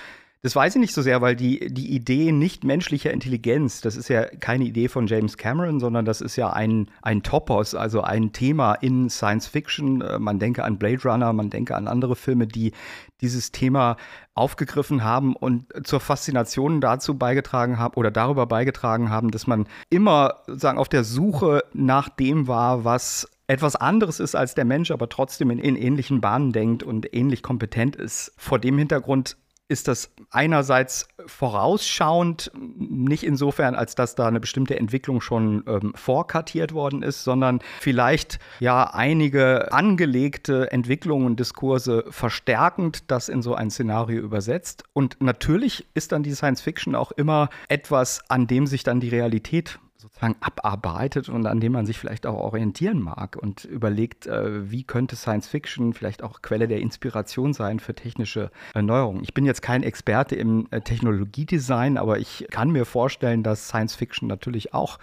das 0.46 0.56
weiß 0.56 0.76
ich 0.76 0.80
nicht 0.80 0.94
so 0.94 1.02
sehr, 1.02 1.24
weil 1.24 1.36
die, 1.36 1.74
die 1.74 1.96
Idee 1.96 2.32
nicht 2.32 2.64
menschlicher 2.64 3.10
Intelligenz, 3.10 3.82
das 3.82 3.96
ist 3.96 4.10
ja 4.10 4.26
keine 4.26 4.66
Idee 4.66 4.90
von 4.90 5.08
James 5.08 5.38
Cameron, 5.38 5.80
sondern 5.80 6.06
das 6.06 6.22
ist 6.22 6.36
ja 6.36 6.54
ein, 6.54 6.92
ein 7.02 7.24
Topos, 7.24 7.74
also 7.74 8.02
ein 8.02 8.32
Thema 8.32 8.76
in 8.76 9.10
Science 9.10 9.48
Fiction. 9.48 10.02
Äh, 10.02 10.20
man 10.20 10.38
denke 10.38 10.64
an 10.64 10.78
Blade 10.78 11.02
Runner, 11.04 11.34
man 11.34 11.50
denke 11.50 11.76
an 11.76 11.88
andere 11.88 12.16
Filme, 12.16 12.46
die 12.46 12.74
dieses 13.22 13.54
Thema 13.54 13.98
aufgegriffen 14.36 15.04
haben 15.04 15.36
und 15.36 15.66
zur 15.84 16.00
Faszination 16.00 16.80
dazu 16.80 17.18
beigetragen 17.18 17.80
haben 17.80 17.96
oder 17.96 18.12
darüber 18.12 18.46
beigetragen 18.46 19.10
haben, 19.10 19.32
dass 19.32 19.48
man 19.48 19.66
immer 19.90 20.44
sagen 20.46 20.78
auf 20.78 20.90
der 20.90 21.04
Suche 21.04 21.64
nach 21.74 22.08
dem 22.08 22.48
war, 22.48 22.86
was 22.86 23.32
etwas 23.48 23.76
anderes 23.76 24.20
ist 24.20 24.36
als 24.36 24.54
der 24.54 24.66
Mensch, 24.66 24.92
aber 24.92 25.10
trotzdem 25.10 25.50
in, 25.50 25.58
in 25.58 25.76
ähnlichen 25.76 26.22
Bahnen 26.22 26.52
denkt 26.52 26.84
und 26.84 27.16
ähnlich 27.16 27.42
kompetent 27.42 27.96
ist. 27.96 28.32
Vor 28.38 28.60
dem 28.60 28.78
Hintergrund 28.78 29.38
ist 29.68 29.88
das 29.88 30.12
einerseits 30.30 31.08
vorausschauend, 31.26 32.52
nicht 32.56 33.24
insofern, 33.24 33.74
als 33.74 33.96
dass 33.96 34.14
da 34.14 34.28
eine 34.28 34.40
bestimmte 34.40 34.78
Entwicklung 34.78 35.22
schon 35.22 35.64
ähm, 35.68 35.94
vorkartiert 35.96 36.74
worden 36.74 37.02
ist, 37.02 37.24
sondern 37.24 37.60
vielleicht 37.80 38.40
ja 38.60 38.84
einige 38.94 39.72
angelegte 39.74 40.72
Entwicklungen 40.72 41.26
und 41.26 41.40
Diskurse 41.40 42.06
verstärkend 42.10 43.10
das 43.10 43.28
in 43.28 43.42
so 43.42 43.56
ein 43.56 43.72
Szenario 43.72 44.22
übersetzt. 44.22 44.84
Und 44.94 45.18
natürlich 45.20 45.88
ist 45.96 46.12
dann 46.12 46.22
die 46.22 46.34
Science 46.34 46.62
Fiction 46.62 46.94
auch 46.94 47.12
immer 47.12 47.50
etwas, 47.68 48.22
an 48.30 48.46
dem 48.46 48.68
sich 48.68 48.84
dann 48.84 49.00
die 49.00 49.10
Realität 49.10 49.80
sozusagen 50.06 50.36
abarbeitet 50.40 51.30
und 51.30 51.48
an 51.48 51.60
dem 51.60 51.72
man 51.72 51.88
sich 51.88 51.98
vielleicht 51.98 52.28
auch 52.28 52.36
orientieren 52.36 53.02
mag 53.02 53.36
und 53.36 53.66
überlegt, 53.66 54.28
äh, 54.28 54.70
wie 54.70 54.84
könnte 54.84 55.16
Science 55.16 55.48
Fiction 55.48 55.94
vielleicht 55.94 56.22
auch 56.22 56.44
Quelle 56.44 56.68
der 56.68 56.80
Inspiration 56.80 57.54
sein 57.54 57.80
für 57.80 57.96
technische 57.96 58.52
Erneuerungen. 58.76 59.24
Ich 59.24 59.34
bin 59.34 59.46
jetzt 59.46 59.64
kein 59.64 59.82
Experte 59.82 60.36
im 60.36 60.68
äh, 60.70 60.82
Technologiedesign, 60.82 61.98
aber 61.98 62.20
ich 62.20 62.46
kann 62.52 62.72
mir 62.72 62.86
vorstellen, 62.86 63.42
dass 63.42 63.68
Science 63.68 63.96
Fiction 63.96 64.28
natürlich 64.28 64.74
auch 64.76 65.00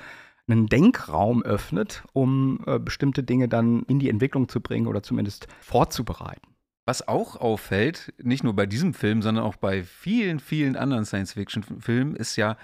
einen 0.46 0.66
Denkraum 0.66 1.42
öffnet, 1.42 2.04
um 2.12 2.60
äh, 2.66 2.78
bestimmte 2.78 3.24
Dinge 3.24 3.48
dann 3.48 3.82
in 3.88 3.98
die 3.98 4.08
Entwicklung 4.08 4.48
zu 4.48 4.60
bringen 4.60 4.86
oder 4.86 5.02
zumindest 5.02 5.48
vorzubereiten. 5.60 6.46
Was 6.84 7.06
auch 7.06 7.36
auffällt, 7.36 8.12
nicht 8.22 8.42
nur 8.44 8.54
bei 8.54 8.66
diesem 8.66 8.92
Film, 8.94 9.22
sondern 9.22 9.44
auch 9.44 9.56
bei 9.56 9.82
vielen, 9.82 10.40
vielen 10.40 10.76
anderen 10.76 11.04
Science-Fiction-Filmen, 11.04 12.16
ist 12.16 12.36
ja, 12.36 12.56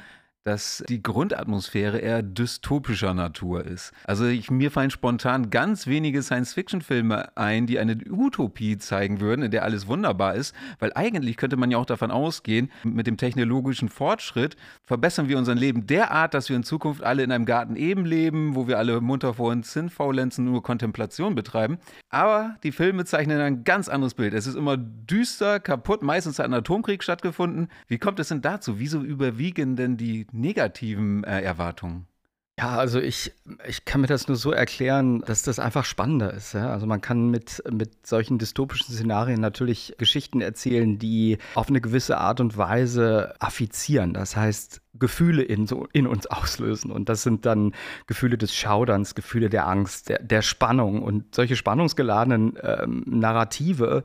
dass 0.48 0.82
die 0.88 1.02
Grundatmosphäre 1.02 1.98
eher 1.98 2.22
dystopischer 2.22 3.12
Natur 3.12 3.66
ist. 3.66 3.92
Also 4.04 4.24
ich, 4.24 4.50
mir 4.50 4.70
fallen 4.70 4.90
spontan 4.90 5.50
ganz 5.50 5.86
wenige 5.86 6.22
Science-Fiction-Filme 6.22 7.36
ein, 7.36 7.66
die 7.66 7.78
eine 7.78 7.98
Utopie 8.10 8.78
zeigen 8.78 9.20
würden, 9.20 9.42
in 9.42 9.50
der 9.50 9.62
alles 9.64 9.88
wunderbar 9.88 10.36
ist, 10.36 10.54
weil 10.78 10.90
eigentlich 10.94 11.36
könnte 11.36 11.58
man 11.58 11.70
ja 11.70 11.76
auch 11.76 11.84
davon 11.84 12.10
ausgehen, 12.10 12.70
mit 12.82 13.06
dem 13.06 13.18
technologischen 13.18 13.90
Fortschritt 13.90 14.56
verbessern 14.84 15.28
wir 15.28 15.36
unser 15.36 15.54
Leben 15.54 15.86
derart, 15.86 16.32
dass 16.32 16.48
wir 16.48 16.56
in 16.56 16.62
Zukunft 16.62 17.02
alle 17.02 17.24
in 17.24 17.30
einem 17.30 17.44
Garten 17.44 17.76
eben 17.76 18.06
leben, 18.06 18.54
wo 18.54 18.66
wir 18.66 18.78
alle 18.78 19.02
munter 19.02 19.34
vor 19.34 19.50
uns 19.50 19.74
sind, 19.74 19.92
faulenzen, 19.92 20.46
nur 20.46 20.62
Kontemplation 20.62 21.34
betreiben. 21.34 21.76
Aber 22.08 22.56
die 22.62 22.72
Filme 22.72 23.04
zeichnen 23.04 23.38
ein 23.42 23.64
ganz 23.64 23.90
anderes 23.90 24.14
Bild. 24.14 24.32
Es 24.32 24.46
ist 24.46 24.54
immer 24.54 24.78
düster, 24.78 25.60
kaputt, 25.60 26.02
meistens 26.02 26.38
hat 26.38 26.46
ein 26.46 26.54
Atomkrieg 26.54 27.04
stattgefunden. 27.04 27.68
Wie 27.86 27.98
kommt 27.98 28.18
es 28.18 28.28
denn 28.28 28.40
dazu? 28.40 28.78
Wieso 28.78 29.02
überwiegen 29.02 29.76
denn 29.76 29.98
die 29.98 30.26
negativen 30.38 31.24
äh, 31.24 31.40
Erwartungen? 31.42 32.06
Ja, 32.58 32.76
also 32.76 32.98
ich, 32.98 33.32
ich 33.68 33.84
kann 33.84 34.00
mir 34.00 34.08
das 34.08 34.26
nur 34.26 34.36
so 34.36 34.50
erklären, 34.50 35.20
dass 35.20 35.42
das 35.42 35.60
einfach 35.60 35.84
spannender 35.84 36.34
ist. 36.34 36.54
Ja? 36.54 36.72
Also 36.72 36.86
man 36.86 37.00
kann 37.00 37.30
mit, 37.30 37.62
mit 37.70 38.04
solchen 38.04 38.38
dystopischen 38.38 38.92
Szenarien 38.92 39.40
natürlich 39.40 39.94
Geschichten 39.96 40.40
erzählen, 40.40 40.98
die 40.98 41.38
auf 41.54 41.68
eine 41.68 41.80
gewisse 41.80 42.18
Art 42.18 42.40
und 42.40 42.56
Weise 42.56 43.32
affizieren. 43.38 44.12
Das 44.12 44.34
heißt, 44.34 44.80
Gefühle 44.98 45.42
in, 45.42 45.68
so, 45.68 45.86
in 45.92 46.08
uns 46.08 46.26
auslösen. 46.26 46.90
Und 46.90 47.08
das 47.08 47.22
sind 47.22 47.46
dann 47.46 47.76
Gefühle 48.08 48.36
des 48.36 48.52
Schauderns, 48.52 49.14
Gefühle 49.14 49.50
der 49.50 49.68
Angst, 49.68 50.08
der, 50.08 50.20
der 50.20 50.42
Spannung. 50.42 51.02
Und 51.02 51.36
solche 51.36 51.54
spannungsgeladenen 51.54 52.58
ähm, 52.60 53.04
Narrative, 53.06 54.02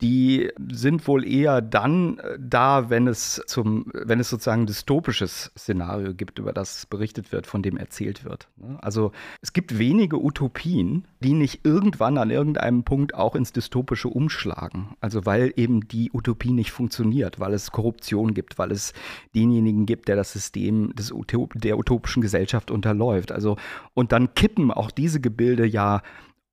die 0.00 0.50
sind 0.72 1.06
wohl 1.06 1.26
eher 1.26 1.62
dann 1.62 2.18
äh, 2.18 2.36
da, 2.38 2.90
wenn 2.90 3.06
es 3.06 3.40
zum, 3.46 3.86
wenn 3.92 4.18
es 4.18 4.28
sozusagen 4.28 4.62
ein 4.62 4.66
dystopisches 4.66 5.52
Szenario 5.56 6.14
gibt, 6.14 6.38
über 6.38 6.52
das 6.52 6.86
berichtet 6.86 7.30
wird, 7.30 7.46
von 7.46 7.62
dem 7.62 7.76
erzählt 7.76 8.24
wird. 8.24 8.48
Ne? 8.56 8.76
Also 8.82 9.12
es 9.40 9.52
gibt 9.52 9.78
wenige 9.78 10.22
Utopien, 10.22 11.06
die 11.20 11.32
nicht 11.32 11.64
irgendwann 11.64 12.18
an 12.18 12.30
irgendeinem 12.30 12.82
Punkt 12.82 13.14
auch 13.14 13.36
ins 13.36 13.52
Dystopische 13.52 14.08
umschlagen. 14.08 14.96
Also 15.00 15.26
weil 15.26 15.52
eben 15.56 15.86
die 15.86 16.10
Utopie 16.12 16.52
nicht 16.52 16.72
funktioniert, 16.72 17.38
weil 17.38 17.54
es 17.54 17.70
Korruption 17.70 18.34
gibt, 18.34 18.58
weil 18.58 18.72
es 18.72 18.94
denjenigen 19.34 19.86
gibt, 19.86 20.08
der 20.08 20.16
das 20.16 20.32
System 20.32 20.94
des 20.94 21.14
der 21.54 21.78
utopischen 21.78 22.20
Gesellschaft 22.20 22.70
unterläuft. 22.70 23.30
Also 23.30 23.56
und 23.94 24.10
dann 24.10 24.34
kippen 24.34 24.72
auch 24.72 24.90
diese 24.90 25.20
Gebilde 25.20 25.64
ja 25.66 26.02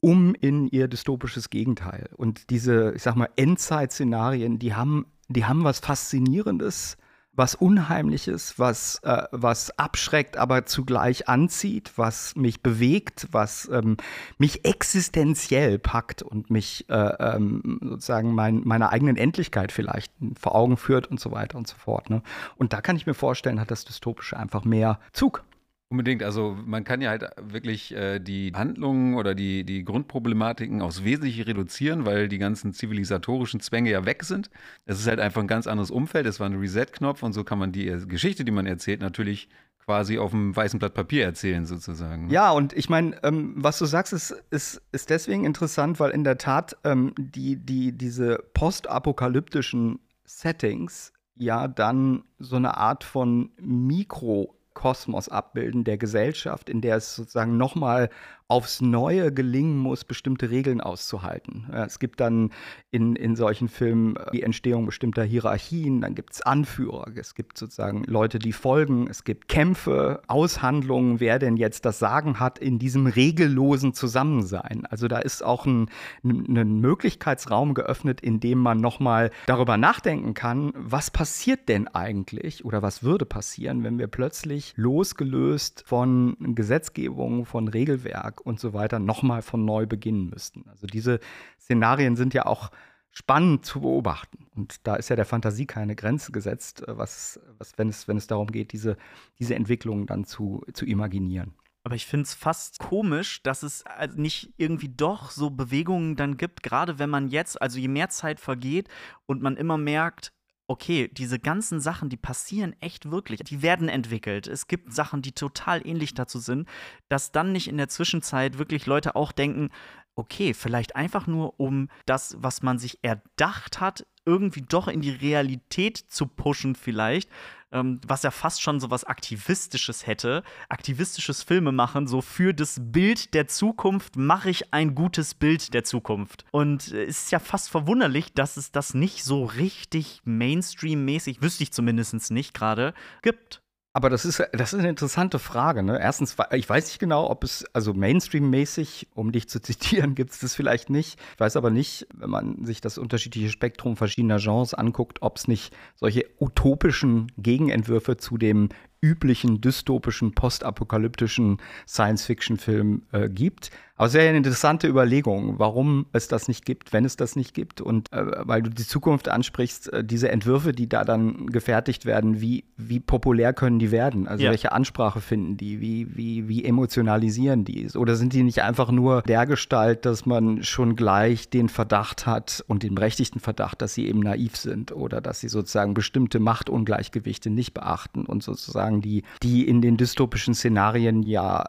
um 0.01 0.35
in 0.35 0.67
ihr 0.67 0.87
dystopisches 0.87 1.49
Gegenteil. 1.49 2.09
Und 2.17 2.49
diese, 2.49 2.93
ich 2.95 3.03
sag 3.03 3.15
mal, 3.15 3.29
Endzeit-Szenarien, 3.37 4.59
die 4.59 4.73
haben, 4.73 5.05
die 5.29 5.45
haben 5.45 5.63
was 5.63 5.79
Faszinierendes, 5.79 6.97
was 7.33 7.55
Unheimliches, 7.55 8.59
was, 8.59 8.99
äh, 9.03 9.23
was 9.31 9.77
abschreckt, 9.77 10.35
aber 10.35 10.65
zugleich 10.65 11.29
anzieht, 11.29 11.93
was 11.95 12.35
mich 12.35 12.61
bewegt, 12.61 13.29
was 13.31 13.69
ähm, 13.71 13.95
mich 14.37 14.65
existenziell 14.65 15.79
packt 15.79 16.23
und 16.23 16.49
mich 16.49 16.89
äh, 16.89 16.93
ähm, 16.93 17.79
sozusagen 17.81 18.35
mein, 18.35 18.61
meiner 18.65 18.89
eigenen 18.89 19.15
Endlichkeit 19.15 19.71
vielleicht 19.71 20.11
vor 20.37 20.55
Augen 20.55 20.75
führt 20.75 21.07
und 21.07 21.21
so 21.21 21.31
weiter 21.31 21.57
und 21.57 21.67
so 21.67 21.77
fort. 21.77 22.09
Ne? 22.09 22.21
Und 22.57 22.73
da 22.73 22.81
kann 22.81 22.97
ich 22.97 23.05
mir 23.05 23.13
vorstellen, 23.13 23.61
hat 23.61 23.71
das 23.71 23.85
Dystopische 23.85 24.35
einfach 24.35 24.65
mehr 24.65 24.99
Zug. 25.13 25.43
Unbedingt, 25.91 26.23
also 26.23 26.57
man 26.65 26.85
kann 26.85 27.01
ja 27.01 27.09
halt 27.09 27.25
wirklich 27.37 27.93
äh, 27.93 28.19
die 28.19 28.53
Handlungen 28.55 29.15
oder 29.15 29.35
die, 29.35 29.65
die 29.65 29.83
Grundproblematiken 29.83 30.81
aufs 30.81 31.03
Wesentliche 31.03 31.45
reduzieren, 31.45 32.05
weil 32.05 32.29
die 32.29 32.37
ganzen 32.37 32.71
zivilisatorischen 32.71 33.59
Zwänge 33.59 33.91
ja 33.91 34.05
weg 34.05 34.23
sind. 34.23 34.49
Es 34.85 35.01
ist 35.01 35.07
halt 35.07 35.19
einfach 35.19 35.41
ein 35.41 35.49
ganz 35.49 35.67
anderes 35.67 35.91
Umfeld, 35.91 36.27
es 36.27 36.39
war 36.39 36.47
ein 36.47 36.57
Reset-Knopf 36.57 37.23
und 37.23 37.33
so 37.33 37.43
kann 37.43 37.59
man 37.59 37.73
die 37.73 37.87
Geschichte, 38.07 38.45
die 38.45 38.53
man 38.53 38.67
erzählt, 38.67 39.01
natürlich 39.01 39.49
quasi 39.83 40.17
auf 40.17 40.33
einem 40.33 40.55
weißen 40.55 40.79
Blatt 40.79 40.93
Papier 40.93 41.25
erzählen, 41.25 41.65
sozusagen. 41.65 42.29
Ja, 42.29 42.51
und 42.51 42.71
ich 42.71 42.89
meine, 42.89 43.21
ähm, 43.23 43.55
was 43.57 43.77
du 43.77 43.83
sagst, 43.83 44.13
ist, 44.13 44.31
ist, 44.49 44.81
ist 44.93 45.09
deswegen 45.09 45.43
interessant, 45.43 45.99
weil 45.99 46.11
in 46.11 46.23
der 46.23 46.37
Tat 46.37 46.77
ähm, 46.85 47.13
die, 47.17 47.57
die, 47.57 47.91
diese 47.91 48.41
postapokalyptischen 48.53 49.99
Settings 50.23 51.11
ja 51.35 51.67
dann 51.67 52.23
so 52.39 52.55
eine 52.55 52.77
Art 52.77 53.03
von 53.03 53.51
Mikro- 53.59 54.55
Kosmos 54.81 55.29
abbilden 55.29 55.83
der 55.83 55.99
Gesellschaft, 55.99 56.67
in 56.67 56.81
der 56.81 56.95
es 56.95 57.15
sozusagen 57.15 57.55
nochmal 57.55 58.09
aufs 58.51 58.81
Neue 58.81 59.31
gelingen 59.31 59.77
muss, 59.77 60.03
bestimmte 60.03 60.49
Regeln 60.49 60.81
auszuhalten. 60.81 61.69
Es 61.71 61.99
gibt 61.99 62.19
dann 62.19 62.51
in, 62.91 63.15
in 63.15 63.37
solchen 63.37 63.69
Filmen 63.69 64.17
äh, 64.17 64.29
die 64.33 64.43
Entstehung 64.43 64.85
bestimmter 64.85 65.23
Hierarchien, 65.23 66.01
dann 66.01 66.15
gibt 66.15 66.33
es 66.33 66.41
Anführer, 66.41 67.05
es 67.15 67.33
gibt 67.33 67.57
sozusagen 67.57 68.03
Leute, 68.03 68.39
die 68.39 68.51
folgen, 68.51 69.07
es 69.09 69.23
gibt 69.23 69.47
Kämpfe, 69.47 70.21
Aushandlungen, 70.27 71.21
wer 71.21 71.39
denn 71.39 71.55
jetzt 71.55 71.85
das 71.85 71.99
Sagen 71.99 72.41
hat 72.41 72.59
in 72.59 72.77
diesem 72.77 73.07
regellosen 73.07 73.93
Zusammensein. 73.93 74.85
Also 74.85 75.07
da 75.07 75.19
ist 75.19 75.45
auch 75.45 75.65
ein, 75.65 75.89
ein 76.21 76.81
Möglichkeitsraum 76.81 77.73
geöffnet, 77.73 78.19
in 78.19 78.41
dem 78.41 78.59
man 78.59 78.81
nochmal 78.81 79.31
darüber 79.45 79.77
nachdenken 79.77 80.33
kann, 80.33 80.73
was 80.75 81.09
passiert 81.09 81.69
denn 81.69 81.87
eigentlich 81.87 82.65
oder 82.65 82.81
was 82.81 83.01
würde 83.01 83.25
passieren, 83.25 83.85
wenn 83.85 83.97
wir 83.97 84.07
plötzlich 84.07 84.73
losgelöst 84.75 85.85
von 85.87 86.35
Gesetzgebung, 86.53 87.45
von 87.45 87.69
Regelwerk 87.69 88.40
und 88.43 88.59
so 88.59 88.73
weiter 88.73 88.99
nochmal 88.99 89.41
von 89.41 89.65
neu 89.65 89.85
beginnen 89.85 90.29
müssten. 90.29 90.67
Also 90.69 90.87
diese 90.87 91.19
Szenarien 91.59 92.15
sind 92.15 92.33
ja 92.33 92.45
auch 92.45 92.71
spannend 93.11 93.65
zu 93.65 93.81
beobachten. 93.81 94.47
Und 94.55 94.87
da 94.87 94.95
ist 94.95 95.09
ja 95.09 95.15
der 95.15 95.25
Fantasie 95.25 95.65
keine 95.65 95.95
Grenze 95.95 96.31
gesetzt, 96.31 96.87
äh, 96.87 96.97
was, 96.97 97.39
was 97.57 97.77
wenn, 97.77 97.89
es, 97.89 98.07
wenn 98.07 98.17
es 98.17 98.27
darum 98.27 98.47
geht, 98.47 98.71
diese, 98.73 98.97
diese 99.39 99.55
Entwicklungen 99.55 100.05
dann 100.05 100.25
zu, 100.25 100.63
zu 100.73 100.85
imaginieren. 100.85 101.53
Aber 101.83 101.95
ich 101.95 102.05
finde 102.05 102.25
es 102.25 102.35
fast 102.35 102.77
komisch, 102.79 103.41
dass 103.41 103.63
es 103.63 103.83
also 103.85 104.19
nicht 104.19 104.53
irgendwie 104.57 104.89
doch 104.89 105.31
so 105.31 105.49
Bewegungen 105.49 106.15
dann 106.15 106.37
gibt, 106.37 106.61
gerade 106.61 106.99
wenn 106.99 107.09
man 107.09 107.27
jetzt, 107.27 107.59
also 107.59 107.79
je 107.79 107.87
mehr 107.87 108.09
Zeit 108.09 108.39
vergeht 108.39 108.87
und 109.25 109.41
man 109.41 109.57
immer 109.57 109.77
merkt, 109.77 110.31
okay, 110.71 111.09
diese 111.11 111.37
ganzen 111.37 111.81
Sachen, 111.81 112.07
die 112.07 112.15
passieren 112.17 112.73
echt 112.79 113.11
wirklich, 113.11 113.41
die 113.41 113.61
werden 113.61 113.89
entwickelt. 113.89 114.47
Es 114.47 114.67
gibt 114.67 114.93
Sachen, 114.93 115.21
die 115.21 115.33
total 115.33 115.85
ähnlich 115.85 116.13
dazu 116.13 116.39
sind, 116.39 116.67
dass 117.09 117.33
dann 117.33 117.51
nicht 117.51 117.67
in 117.67 117.75
der 117.75 117.89
Zwischenzeit 117.89 118.57
wirklich 118.57 118.85
Leute 118.85 119.17
auch 119.17 119.33
denken, 119.33 119.69
okay, 120.15 120.53
vielleicht 120.53 120.95
einfach 120.95 121.27
nur 121.27 121.59
um 121.59 121.89
das, 122.05 122.35
was 122.39 122.61
man 122.61 122.79
sich 122.79 122.99
erdacht 123.03 123.79
hat, 123.79 124.05
irgendwie 124.25 124.61
doch 124.61 124.87
in 124.87 125.01
die 125.01 125.11
Realität 125.11 125.97
zu 125.97 126.27
pushen 126.27 126.75
vielleicht, 126.75 127.29
ähm, 127.71 127.99
was 128.05 128.23
ja 128.23 128.31
fast 128.31 128.61
schon 128.61 128.79
so 128.79 128.91
was 128.91 129.03
Aktivistisches 129.03 130.05
hätte. 130.05 130.43
Aktivistisches 130.69 131.43
Filme 131.43 131.71
machen, 131.71 132.07
so 132.07 132.21
für 132.21 132.53
das 132.53 132.77
Bild 132.79 133.33
der 133.33 133.47
Zukunft 133.47 134.17
mache 134.17 134.49
ich 134.49 134.73
ein 134.73 134.93
gutes 134.93 135.33
Bild 135.33 135.73
der 135.73 135.83
Zukunft. 135.83 136.45
Und 136.51 136.91
äh, 136.91 137.05
es 137.05 137.23
ist 137.23 137.31
ja 137.31 137.39
fast 137.39 137.69
verwunderlich, 137.69 138.33
dass 138.33 138.57
es 138.57 138.71
das 138.71 138.93
nicht 138.93 139.23
so 139.23 139.45
richtig 139.45 140.21
Mainstream-mäßig, 140.25 141.41
wüsste 141.41 141.63
ich 141.63 141.71
zumindest 141.71 142.31
nicht 142.31 142.53
gerade, 142.53 142.93
gibt. 143.21 143.60
Aber 143.93 144.09
das 144.09 144.23
ist, 144.23 144.41
das 144.53 144.71
ist 144.71 144.79
eine 144.79 144.89
interessante 144.89 145.37
Frage. 145.37 145.83
Ne? 145.83 145.99
Erstens, 145.99 146.37
ich 146.51 146.69
weiß 146.69 146.85
nicht 146.85 146.99
genau, 146.99 147.29
ob 147.29 147.43
es, 147.43 147.65
also 147.73 147.93
Mainstream-mäßig, 147.93 149.09
um 149.15 149.33
dich 149.33 149.49
zu 149.49 149.59
zitieren, 149.61 150.15
gibt 150.15 150.31
es 150.31 150.39
das 150.39 150.55
vielleicht 150.55 150.89
nicht. 150.89 151.19
Ich 151.33 151.39
weiß 151.39 151.57
aber 151.57 151.71
nicht, 151.71 152.07
wenn 152.13 152.29
man 152.29 152.65
sich 152.65 152.79
das 152.79 152.97
unterschiedliche 152.97 153.49
Spektrum 153.49 153.97
verschiedener 153.97 154.37
Genres 154.37 154.73
anguckt, 154.73 155.21
ob 155.21 155.37
es 155.37 155.47
nicht 155.47 155.75
solche 155.95 156.25
utopischen 156.39 157.31
Gegenentwürfe 157.37 158.15
zu 158.15 158.37
dem 158.37 158.69
üblichen 159.01 159.59
dystopischen, 159.59 160.33
postapokalyptischen 160.33 161.57
Science-Fiction-Film 161.87 163.01
äh, 163.11 163.29
gibt. 163.29 163.71
Aber 164.01 164.07
es 164.07 164.15
wäre 164.15 164.23
ja 164.25 164.29
eine 164.29 164.39
interessante 164.39 164.87
Überlegung, 164.87 165.59
warum 165.59 166.07
es 166.11 166.27
das 166.27 166.47
nicht 166.47 166.65
gibt, 166.65 166.91
wenn 166.91 167.05
es 167.05 167.17
das 167.17 167.35
nicht 167.35 167.53
gibt. 167.53 167.81
Und 167.81 168.11
äh, 168.11 168.25
weil 168.47 168.63
du 168.63 168.71
die 168.71 168.83
Zukunft 168.83 169.29
ansprichst, 169.29 169.93
äh, 169.93 170.03
diese 170.03 170.31
Entwürfe, 170.31 170.71
die 170.71 170.89
da 170.89 171.03
dann 171.03 171.45
gefertigt 171.45 172.07
werden, 172.07 172.41
wie, 172.41 172.63
wie 172.77 172.99
populär 172.99 173.53
können 173.53 173.77
die 173.77 173.91
werden? 173.91 174.27
Also 174.27 174.43
Ja. 174.45 174.49
welche 174.49 174.71
Ansprache 174.71 175.21
finden 175.21 175.55
die? 175.55 175.81
Wie, 175.81 176.17
wie, 176.17 176.47
wie 176.47 176.65
emotionalisieren 176.65 177.63
die? 177.63 177.89
Oder 177.95 178.15
sind 178.15 178.33
die 178.33 178.41
nicht 178.41 178.63
einfach 178.63 178.89
nur 178.89 179.21
dergestalt, 179.21 180.03
dass 180.07 180.25
man 180.25 180.63
schon 180.63 180.95
gleich 180.95 181.51
den 181.51 181.69
Verdacht 181.69 182.25
hat 182.25 182.65
und 182.67 182.81
den 182.81 182.95
berechtigten 182.95 183.39
Verdacht, 183.39 183.83
dass 183.83 183.93
sie 183.93 184.07
eben 184.07 184.21
naiv 184.21 184.57
sind 184.57 184.91
oder 184.91 185.21
dass 185.21 185.41
sie 185.41 185.47
sozusagen 185.47 185.93
bestimmte 185.93 186.39
Machtungleichgewichte 186.39 187.51
nicht 187.51 187.75
beachten 187.75 188.25
und 188.25 188.41
sozusagen 188.41 189.01
die, 189.01 189.21
die 189.43 189.67
in 189.67 189.79
den 189.79 189.97
dystopischen 189.97 190.55
Szenarien 190.55 191.21
ja 191.21 191.65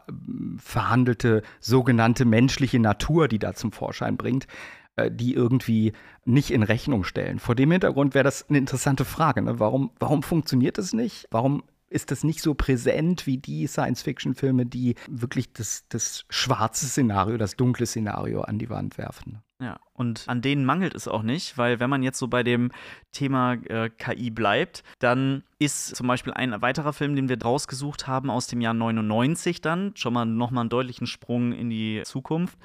verhandelte 0.57 1.43
sogenannte 1.59 2.22
menschliche 2.25 2.79
Natur, 2.79 3.27
die 3.27 3.39
da 3.39 3.53
zum 3.53 3.71
Vorschein 3.71 4.17
bringt, 4.17 4.47
äh, 4.95 5.09
die 5.11 5.33
irgendwie 5.33 5.93
nicht 6.25 6.51
in 6.51 6.63
Rechnung 6.63 7.03
stellen. 7.03 7.39
Vor 7.39 7.55
dem 7.55 7.71
Hintergrund 7.71 8.13
wäre 8.13 8.23
das 8.23 8.49
eine 8.49 8.59
interessante 8.59 9.05
Frage. 9.05 9.41
Ne? 9.41 9.59
Warum, 9.59 9.91
warum 9.99 10.23
funktioniert 10.23 10.77
das 10.77 10.93
nicht? 10.93 11.27
Warum 11.31 11.63
ist 11.89 12.11
das 12.11 12.23
nicht 12.23 12.41
so 12.41 12.55
präsent 12.55 13.27
wie 13.27 13.37
die 13.37 13.67
Science-Fiction-Filme, 13.67 14.65
die 14.65 14.95
wirklich 15.07 15.53
das, 15.53 15.85
das 15.89 16.25
schwarze 16.29 16.87
Szenario, 16.87 17.37
das 17.37 17.55
dunkle 17.55 17.85
Szenario 17.85 18.41
an 18.41 18.57
die 18.57 18.69
Wand 18.69 18.97
werfen? 18.97 19.43
Ja, 19.63 19.79
und 19.93 20.25
an 20.27 20.41
denen 20.41 20.65
mangelt 20.65 20.93
es 20.93 21.07
auch 21.07 21.23
nicht, 21.23 21.57
weil 21.57 21.79
wenn 21.79 21.89
man 21.89 22.03
jetzt 22.03 22.19
so 22.19 22.27
bei 22.27 22.43
dem 22.43 22.69
Thema 23.13 23.53
äh, 23.53 23.89
KI 23.89 24.29
bleibt, 24.29 24.83
dann 24.99 25.43
ist 25.57 25.95
zum 25.95 26.07
Beispiel 26.07 26.33
ein 26.33 26.61
weiterer 26.61 26.91
Film, 26.91 27.15
den 27.15 27.29
wir 27.29 27.41
rausgesucht 27.41 28.05
haben 28.05 28.29
aus 28.29 28.47
dem 28.47 28.59
Jahr 28.59 28.73
99 28.73 29.61
dann, 29.61 29.95
schon 29.95 30.13
mal 30.13 30.25
nochmal 30.25 30.63
einen 30.63 30.69
deutlichen 30.69 31.07
Sprung 31.07 31.53
in 31.53 31.69
die 31.69 32.01
Zukunft. 32.03 32.57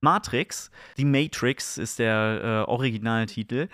Matrix, 0.00 0.70
die 0.96 1.04
Matrix 1.04 1.76
ist 1.76 1.98
der 1.98 2.64
äh, 2.66 2.70
Originaltitel. 2.70 3.68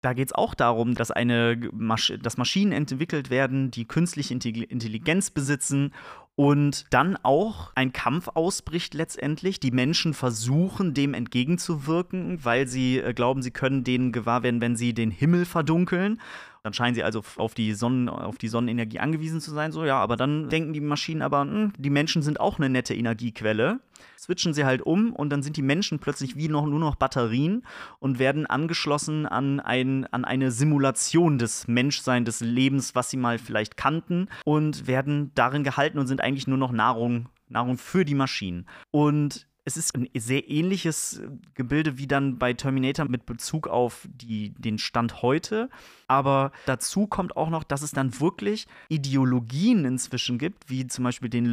Da 0.00 0.14
geht 0.14 0.28
es 0.28 0.32
auch 0.32 0.54
darum, 0.54 0.94
dass, 0.94 1.10
eine 1.10 1.58
Masch 1.72 2.12
dass 2.22 2.38
Maschinen 2.38 2.72
entwickelt 2.72 3.28
werden, 3.28 3.70
die 3.70 3.86
künstliche 3.86 4.32
Intelli- 4.32 4.70
Intelligenz 4.70 5.30
besitzen 5.30 5.92
und 6.36 6.86
dann 6.90 7.16
auch 7.22 7.70
ein 7.74 7.92
Kampf 7.92 8.28
ausbricht 8.34 8.94
letztendlich. 8.94 9.60
Die 9.60 9.70
Menschen 9.70 10.14
versuchen, 10.14 10.94
dem 10.94 11.14
entgegenzuwirken, 11.14 12.44
weil 12.44 12.66
sie 12.66 12.98
äh, 12.98 13.14
glauben, 13.14 13.42
sie 13.42 13.52
können 13.52 13.84
denen 13.84 14.12
gewahr 14.12 14.42
werden, 14.42 14.60
wenn 14.60 14.76
sie 14.76 14.94
den 14.94 15.10
Himmel 15.10 15.44
verdunkeln. 15.44 16.20
Dann 16.64 16.72
scheinen 16.72 16.94
sie 16.94 17.04
also 17.04 17.22
auf 17.36 17.52
die, 17.52 17.74
Sonnen, 17.74 18.08
auf 18.08 18.38
die 18.38 18.48
Sonnenenergie 18.48 18.98
angewiesen 18.98 19.38
zu 19.38 19.50
sein. 19.50 19.70
So, 19.70 19.84
ja, 19.84 19.98
aber 19.98 20.16
dann 20.16 20.48
denken 20.48 20.72
die 20.72 20.80
Maschinen 20.80 21.20
aber, 21.20 21.42
hm, 21.42 21.74
die 21.76 21.90
Menschen 21.90 22.22
sind 22.22 22.40
auch 22.40 22.56
eine 22.56 22.70
nette 22.70 22.94
Energiequelle. 22.94 23.80
Switchen 24.18 24.54
sie 24.54 24.64
halt 24.64 24.80
um 24.80 25.12
und 25.12 25.28
dann 25.28 25.42
sind 25.42 25.58
die 25.58 25.62
Menschen 25.62 25.98
plötzlich 25.98 26.36
wie 26.36 26.48
noch, 26.48 26.64
nur 26.64 26.80
noch 26.80 26.94
Batterien 26.94 27.66
und 27.98 28.18
werden 28.18 28.46
angeschlossen 28.46 29.26
an, 29.26 29.60
ein, 29.60 30.06
an 30.06 30.24
eine 30.24 30.50
Simulation 30.50 31.36
des 31.36 31.68
Menschseins, 31.68 32.24
des 32.24 32.40
Lebens, 32.40 32.94
was 32.94 33.10
sie 33.10 33.18
mal 33.18 33.36
vielleicht 33.36 33.76
kannten 33.76 34.28
und 34.46 34.86
werden 34.86 35.32
darin 35.34 35.64
gehalten 35.64 35.98
und 35.98 36.06
sind 36.06 36.22
eigentlich 36.22 36.46
nur 36.46 36.56
noch 36.56 36.72
Nahrung, 36.72 37.28
Nahrung 37.46 37.76
für 37.76 38.06
die 38.06 38.14
Maschinen. 38.14 38.66
Und 38.90 39.46
es 39.64 39.76
ist 39.78 39.94
ein 39.94 40.08
sehr 40.14 40.50
ähnliches 40.50 41.22
Gebilde 41.54 41.96
wie 41.96 42.06
dann 42.06 42.38
bei 42.38 42.52
Terminator 42.52 43.06
mit 43.06 43.24
Bezug 43.24 43.66
auf 43.66 44.06
die, 44.12 44.50
den 44.50 44.78
Stand 44.78 45.22
heute. 45.22 45.70
Aber 46.06 46.52
dazu 46.66 47.06
kommt 47.06 47.36
auch 47.36 47.48
noch, 47.48 47.64
dass 47.64 47.80
es 47.80 47.92
dann 47.92 48.20
wirklich 48.20 48.66
Ideologien 48.88 49.86
inzwischen 49.86 50.38
gibt, 50.38 50.68
wie 50.68 50.86
zum 50.86 51.04
Beispiel 51.04 51.30
den 51.30 51.46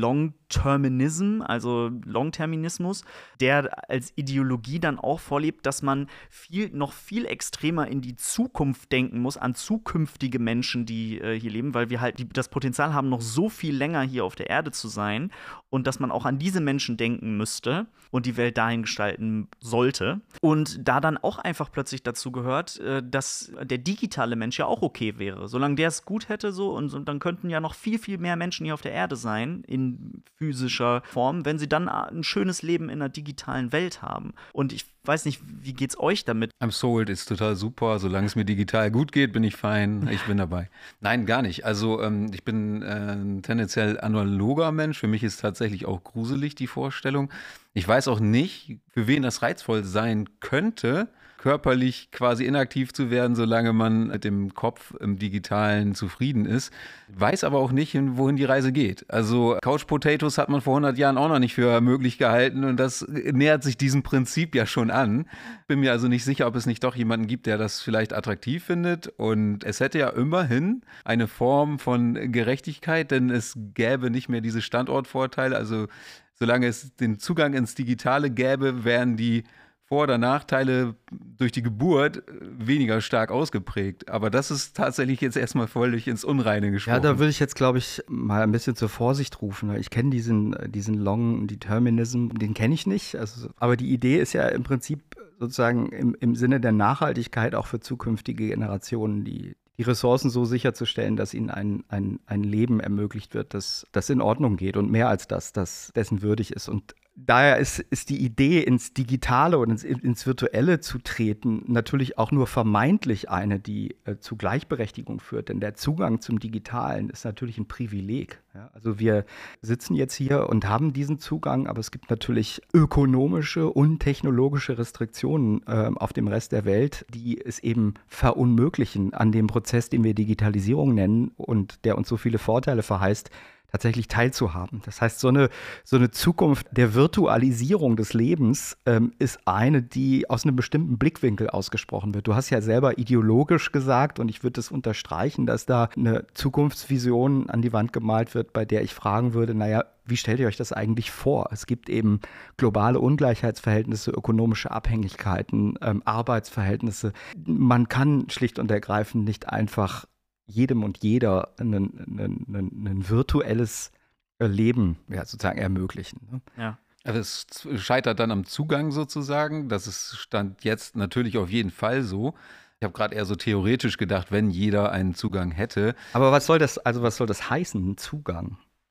Long-Terminism, 0.51 1.41
also 1.41 1.89
Long-Terminismus, 2.05 3.03
der 3.39 3.89
als 3.89 4.13
Ideologie 4.15 4.79
dann 4.79 4.99
auch 4.99 5.19
vorlebt, 5.19 5.65
dass 5.65 5.81
man 5.81 6.07
viel, 6.29 6.69
noch 6.73 6.93
viel 6.93 7.25
extremer 7.25 7.87
in 7.87 8.01
die 8.01 8.15
Zukunft 8.15 8.91
denken 8.91 9.19
muss, 9.19 9.37
an 9.37 9.55
zukünftige 9.55 10.39
Menschen, 10.39 10.85
die 10.85 11.19
äh, 11.19 11.39
hier 11.39 11.51
leben, 11.51 11.73
weil 11.73 11.89
wir 11.89 12.01
halt 12.01 12.19
die, 12.19 12.27
das 12.27 12.49
Potenzial 12.49 12.93
haben, 12.93 13.09
noch 13.09 13.21
so 13.21 13.49
viel 13.49 13.75
länger 13.75 14.01
hier 14.01 14.25
auf 14.25 14.35
der 14.35 14.49
Erde 14.49 14.71
zu 14.71 14.87
sein 14.87 15.31
und 15.69 15.87
dass 15.87 15.99
man 15.99 16.11
auch 16.11 16.25
an 16.25 16.39
diese 16.39 16.61
Menschen 16.61 16.97
denken 16.97 17.37
müsste 17.37 17.87
und 18.11 18.25
die 18.25 18.37
Welt 18.37 18.57
dahin 18.57 18.83
gestalten 18.83 19.47
sollte. 19.59 20.21
Und 20.41 20.87
da 20.87 20.99
dann 20.99 21.17
auch 21.17 21.37
einfach 21.37 21.71
plötzlich 21.71 22.03
dazu 22.03 22.31
gehört, 22.31 22.79
äh, 22.79 23.01
dass 23.03 23.51
der 23.61 23.77
digitale 23.77 24.35
Mensch 24.35 24.59
ja 24.59 24.65
auch 24.65 24.81
okay 24.81 25.17
wäre. 25.17 25.47
Solange 25.47 25.75
der 25.75 25.87
es 25.87 26.05
gut 26.05 26.29
hätte 26.29 26.51
so 26.51 26.71
und, 26.75 26.93
und 26.93 27.07
dann 27.07 27.19
könnten 27.19 27.49
ja 27.49 27.59
noch 27.59 27.73
viel, 27.73 27.97
viel 27.97 28.17
mehr 28.17 28.35
Menschen 28.35 28.65
hier 28.65 28.73
auf 28.73 28.81
der 28.81 28.91
Erde 28.91 29.15
sein 29.15 29.63
in 29.67 30.23
physischer 30.41 31.03
Form, 31.05 31.45
wenn 31.45 31.59
sie 31.59 31.69
dann 31.69 31.87
ein 31.87 32.23
schönes 32.23 32.63
Leben 32.63 32.85
in 32.85 32.99
einer 32.99 33.09
digitalen 33.09 33.71
Welt 33.71 34.01
haben. 34.01 34.33
Und 34.53 34.73
ich 34.73 34.85
weiß 35.03 35.25
nicht, 35.25 35.39
wie 35.45 35.73
geht's 35.73 35.99
euch 35.99 36.25
damit? 36.25 36.49
I'm 36.59 36.71
sold 36.71 37.09
ist 37.09 37.27
total 37.27 37.55
super. 37.55 37.99
Solange 37.99 38.25
es 38.25 38.35
mir 38.35 38.43
digital 38.43 38.89
gut 38.89 39.11
geht, 39.11 39.33
bin 39.33 39.43
ich 39.43 39.55
fein. 39.55 40.09
Ich 40.11 40.23
bin 40.23 40.37
dabei. 40.37 40.69
Nein, 40.99 41.27
gar 41.27 41.43
nicht. 41.43 41.63
Also 41.63 42.01
ähm, 42.01 42.31
ich 42.33 42.43
bin 42.43 42.81
äh, 42.81 43.41
tendenziell 43.41 43.99
analoger 43.99 44.71
Mensch. 44.71 44.97
Für 44.97 45.07
mich 45.07 45.23
ist 45.23 45.41
tatsächlich 45.41 45.85
auch 45.85 46.03
gruselig 46.03 46.55
die 46.55 46.67
Vorstellung. 46.67 47.31
Ich 47.75 47.87
weiß 47.87 48.07
auch 48.07 48.19
nicht, 48.19 48.79
für 48.89 49.05
wen 49.05 49.21
das 49.21 49.43
reizvoll 49.43 49.83
sein 49.83 50.27
könnte, 50.39 51.07
körperlich 51.41 52.11
quasi 52.11 52.45
inaktiv 52.45 52.93
zu 52.93 53.09
werden, 53.09 53.35
solange 53.35 53.73
man 53.73 54.09
mit 54.09 54.23
dem 54.23 54.53
Kopf 54.53 54.93
im 54.99 55.17
Digitalen 55.17 55.95
zufrieden 55.95 56.45
ist. 56.45 56.71
Weiß 57.07 57.43
aber 57.43 57.57
auch 57.57 57.71
nicht, 57.71 57.97
wohin 57.99 58.35
die 58.35 58.45
Reise 58.45 58.71
geht. 58.71 59.09
Also 59.09 59.57
Couch 59.59 59.87
Potatoes 59.87 60.37
hat 60.37 60.49
man 60.49 60.61
vor 60.61 60.75
100 60.75 60.99
Jahren 60.99 61.17
auch 61.17 61.29
noch 61.29 61.39
nicht 61.39 61.55
für 61.55 61.81
möglich 61.81 62.19
gehalten 62.19 62.63
und 62.63 62.77
das 62.77 63.07
nähert 63.09 63.63
sich 63.63 63.75
diesem 63.75 64.03
Prinzip 64.03 64.53
ja 64.53 64.67
schon 64.67 64.91
an. 64.91 65.25
Bin 65.65 65.79
mir 65.79 65.91
also 65.91 66.07
nicht 66.07 66.25
sicher, 66.25 66.45
ob 66.45 66.55
es 66.55 66.67
nicht 66.67 66.83
doch 66.83 66.95
jemanden 66.95 67.25
gibt, 67.25 67.47
der 67.47 67.57
das 67.57 67.81
vielleicht 67.81 68.13
attraktiv 68.13 68.63
findet 68.63 69.07
und 69.07 69.63
es 69.63 69.79
hätte 69.79 69.97
ja 69.97 70.09
immerhin 70.09 70.83
eine 71.05 71.27
Form 71.27 71.79
von 71.79 72.31
Gerechtigkeit, 72.31 73.09
denn 73.09 73.31
es 73.31 73.57
gäbe 73.73 74.11
nicht 74.11 74.29
mehr 74.29 74.41
diese 74.41 74.61
Standortvorteile. 74.61 75.55
Also 75.57 75.87
solange 76.35 76.67
es 76.67 76.95
den 76.97 77.17
Zugang 77.17 77.55
ins 77.55 77.73
Digitale 77.73 78.29
gäbe, 78.29 78.83
wären 78.83 79.17
die 79.17 79.43
vor- 79.91 80.03
oder 80.03 80.17
Nachteile 80.17 80.95
durch 81.11 81.51
die 81.51 81.61
Geburt 81.61 82.23
weniger 82.39 83.01
stark 83.01 83.29
ausgeprägt. 83.29 84.07
Aber 84.07 84.29
das 84.29 84.49
ist 84.49 84.77
tatsächlich 84.77 85.19
jetzt 85.19 85.35
erstmal 85.35 85.67
völlig 85.67 86.07
ins 86.07 86.23
Unreine 86.23 86.71
gesprochen. 86.71 86.93
Ja, 86.93 87.01
da 87.01 87.19
würde 87.19 87.29
ich 87.29 87.41
jetzt, 87.41 87.57
glaube 87.57 87.79
ich, 87.79 88.01
mal 88.07 88.41
ein 88.41 88.53
bisschen 88.53 88.77
zur 88.77 88.87
Vorsicht 88.87 89.41
rufen. 89.41 89.75
Ich 89.75 89.89
kenne 89.89 90.09
diesen, 90.09 90.55
diesen 90.71 90.95
Long 90.95 91.45
Determinism, 91.45 92.29
den 92.29 92.53
kenne 92.53 92.73
ich 92.73 92.87
nicht. 92.87 93.17
Also, 93.17 93.49
aber 93.57 93.75
die 93.75 93.91
Idee 93.91 94.21
ist 94.21 94.31
ja 94.31 94.47
im 94.47 94.63
Prinzip 94.63 95.01
sozusagen 95.39 95.89
im, 95.89 96.15
im 96.17 96.35
Sinne 96.35 96.61
der 96.61 96.71
Nachhaltigkeit 96.71 97.53
auch 97.53 97.67
für 97.67 97.81
zukünftige 97.81 98.47
Generationen, 98.47 99.25
die, 99.25 99.57
die 99.77 99.83
Ressourcen 99.83 100.29
so 100.29 100.45
sicherzustellen, 100.45 101.17
dass 101.17 101.33
ihnen 101.33 101.49
ein, 101.49 101.83
ein, 101.89 102.21
ein 102.27 102.43
Leben 102.43 102.79
ermöglicht 102.79 103.33
wird, 103.33 103.53
das, 103.53 103.85
das 103.91 104.09
in 104.09 104.21
Ordnung 104.21 104.55
geht 104.55 104.77
und 104.77 104.89
mehr 104.89 105.09
als 105.09 105.27
das, 105.27 105.51
das 105.51 105.91
dessen 105.93 106.21
würdig 106.21 106.53
ist. 106.53 106.69
Und 106.69 106.95
daher 107.15 107.57
ist, 107.57 107.79
ist 107.79 108.09
die 108.09 108.23
Idee, 108.23 108.61
ins 108.61 108.93
Digitale 108.93 109.57
und 109.57 109.69
ins, 109.69 109.83
ins 109.83 110.25
Virtuelle 110.25 110.79
zu 110.79 110.97
treten, 110.99 111.63
natürlich 111.67 112.17
auch 112.17 112.31
nur 112.31 112.47
vermeintlich 112.47 113.29
eine, 113.29 113.59
die 113.59 113.95
äh, 114.05 114.17
zu 114.17 114.35
Gleichberechtigung 114.35 115.19
führt. 115.19 115.49
Denn 115.49 115.59
der 115.59 115.75
Zugang 115.75 116.21
zum 116.21 116.39
Digitalen 116.39 117.09
ist 117.09 117.25
natürlich 117.25 117.57
ein 117.57 117.67
Privileg. 117.67 118.41
Ja? 118.53 118.69
Also 118.73 118.99
wir 118.99 119.25
sitzen 119.61 119.95
jetzt 119.95 120.13
hier 120.13 120.49
und 120.49 120.67
haben 120.67 120.93
diesen 120.93 121.19
Zugang, 121.19 121.67
aber 121.67 121.79
es 121.79 121.91
gibt 121.91 122.09
natürlich 122.09 122.61
ökonomische 122.73 123.69
und 123.69 123.99
technologische 123.99 124.77
Restriktionen 124.77 125.61
äh, 125.67 125.91
auf 125.95 126.13
dem 126.13 126.27
Rest 126.27 126.51
der 126.51 126.65
Welt, 126.65 127.05
die 127.13 127.43
es 127.43 127.59
eben 127.59 127.95
verunmöglichen, 128.07 129.13
an 129.13 129.31
dem 129.31 129.47
Prozess, 129.47 129.89
den 129.89 130.03
wir 130.03 130.13
Digitalisierung 130.13 130.93
nennen 130.93 131.31
und 131.37 131.83
der 131.85 131.97
uns 131.97 132.07
so 132.07 132.17
viele 132.17 132.37
Vorteile 132.37 132.83
verheißt, 132.83 133.29
tatsächlich 133.71 134.07
teilzuhaben. 134.07 134.81
Das 134.85 135.01
heißt, 135.01 135.19
so 135.19 135.29
eine, 135.29 135.49
so 135.83 135.95
eine 135.95 136.11
Zukunft 136.11 136.67
der 136.71 136.93
Virtualisierung 136.93 137.95
des 137.95 138.13
Lebens 138.13 138.77
ähm, 138.85 139.13
ist 139.19 139.39
eine, 139.45 139.81
die 139.81 140.29
aus 140.29 140.45
einem 140.45 140.55
bestimmten 140.55 140.97
Blickwinkel 140.97 141.49
ausgesprochen 141.49 142.13
wird. 142.13 142.27
Du 142.27 142.35
hast 142.35 142.49
ja 142.49 142.61
selber 142.61 142.97
ideologisch 142.97 143.71
gesagt, 143.71 144.19
und 144.19 144.29
ich 144.29 144.43
würde 144.43 144.53
das 144.53 144.71
unterstreichen, 144.71 145.45
dass 145.45 145.65
da 145.65 145.89
eine 145.95 146.25
Zukunftsvision 146.33 147.49
an 147.49 147.61
die 147.61 147.73
Wand 147.73 147.93
gemalt 147.93 148.35
wird, 148.35 148.53
bei 148.53 148.65
der 148.65 148.83
ich 148.83 148.93
fragen 148.93 149.33
würde, 149.33 149.55
naja, 149.55 149.85
wie 150.03 150.17
stellt 150.17 150.39
ihr 150.39 150.47
euch 150.47 150.57
das 150.57 150.73
eigentlich 150.73 151.11
vor? 151.11 151.49
Es 151.51 151.65
gibt 151.65 151.89
eben 151.89 152.19
globale 152.57 152.99
Ungleichheitsverhältnisse, 152.99 154.11
ökonomische 154.11 154.71
Abhängigkeiten, 154.71 155.75
ähm, 155.81 156.01
Arbeitsverhältnisse. 156.05 157.13
Man 157.45 157.87
kann 157.87 158.29
schlicht 158.29 158.59
und 158.59 158.71
ergreifend 158.71 159.25
nicht 159.25 159.49
einfach 159.49 160.05
jedem 160.51 160.83
und 160.83 161.03
jeder 161.03 161.53
ein, 161.59 161.73
ein, 161.73 162.45
ein, 162.49 162.87
ein 162.87 163.09
virtuelles 163.09 163.91
Leben 164.39 164.97
ja, 165.07 165.25
sozusagen 165.25 165.59
ermöglichen. 165.59 166.19
Ne? 166.31 166.41
Ja. 166.57 166.77
Also 167.03 167.19
es 167.19 167.47
scheitert 167.83 168.19
dann 168.19 168.31
am 168.31 168.45
Zugang 168.45 168.91
sozusagen. 168.91 169.69
Das 169.69 169.87
ist 169.87 170.17
stand 170.17 170.63
jetzt 170.63 170.95
natürlich 170.95 171.37
auf 171.37 171.49
jeden 171.49 171.71
Fall 171.71 172.03
so. 172.03 172.35
Ich 172.79 172.83
habe 172.83 172.93
gerade 172.93 173.15
eher 173.15 173.25
so 173.25 173.35
theoretisch 173.35 173.97
gedacht, 173.97 174.31
wenn 174.31 174.49
jeder 174.49 174.91
einen 174.91 175.13
Zugang 175.13 175.51
hätte. 175.51 175.95
Aber 176.13 176.31
was 176.31 176.45
soll 176.45 176.59
das, 176.59 176.77
also 176.79 177.03
was 177.03 177.17
soll 177.17 177.27
das 177.27 177.49
heißen, 177.49 177.91
ein 177.91 177.97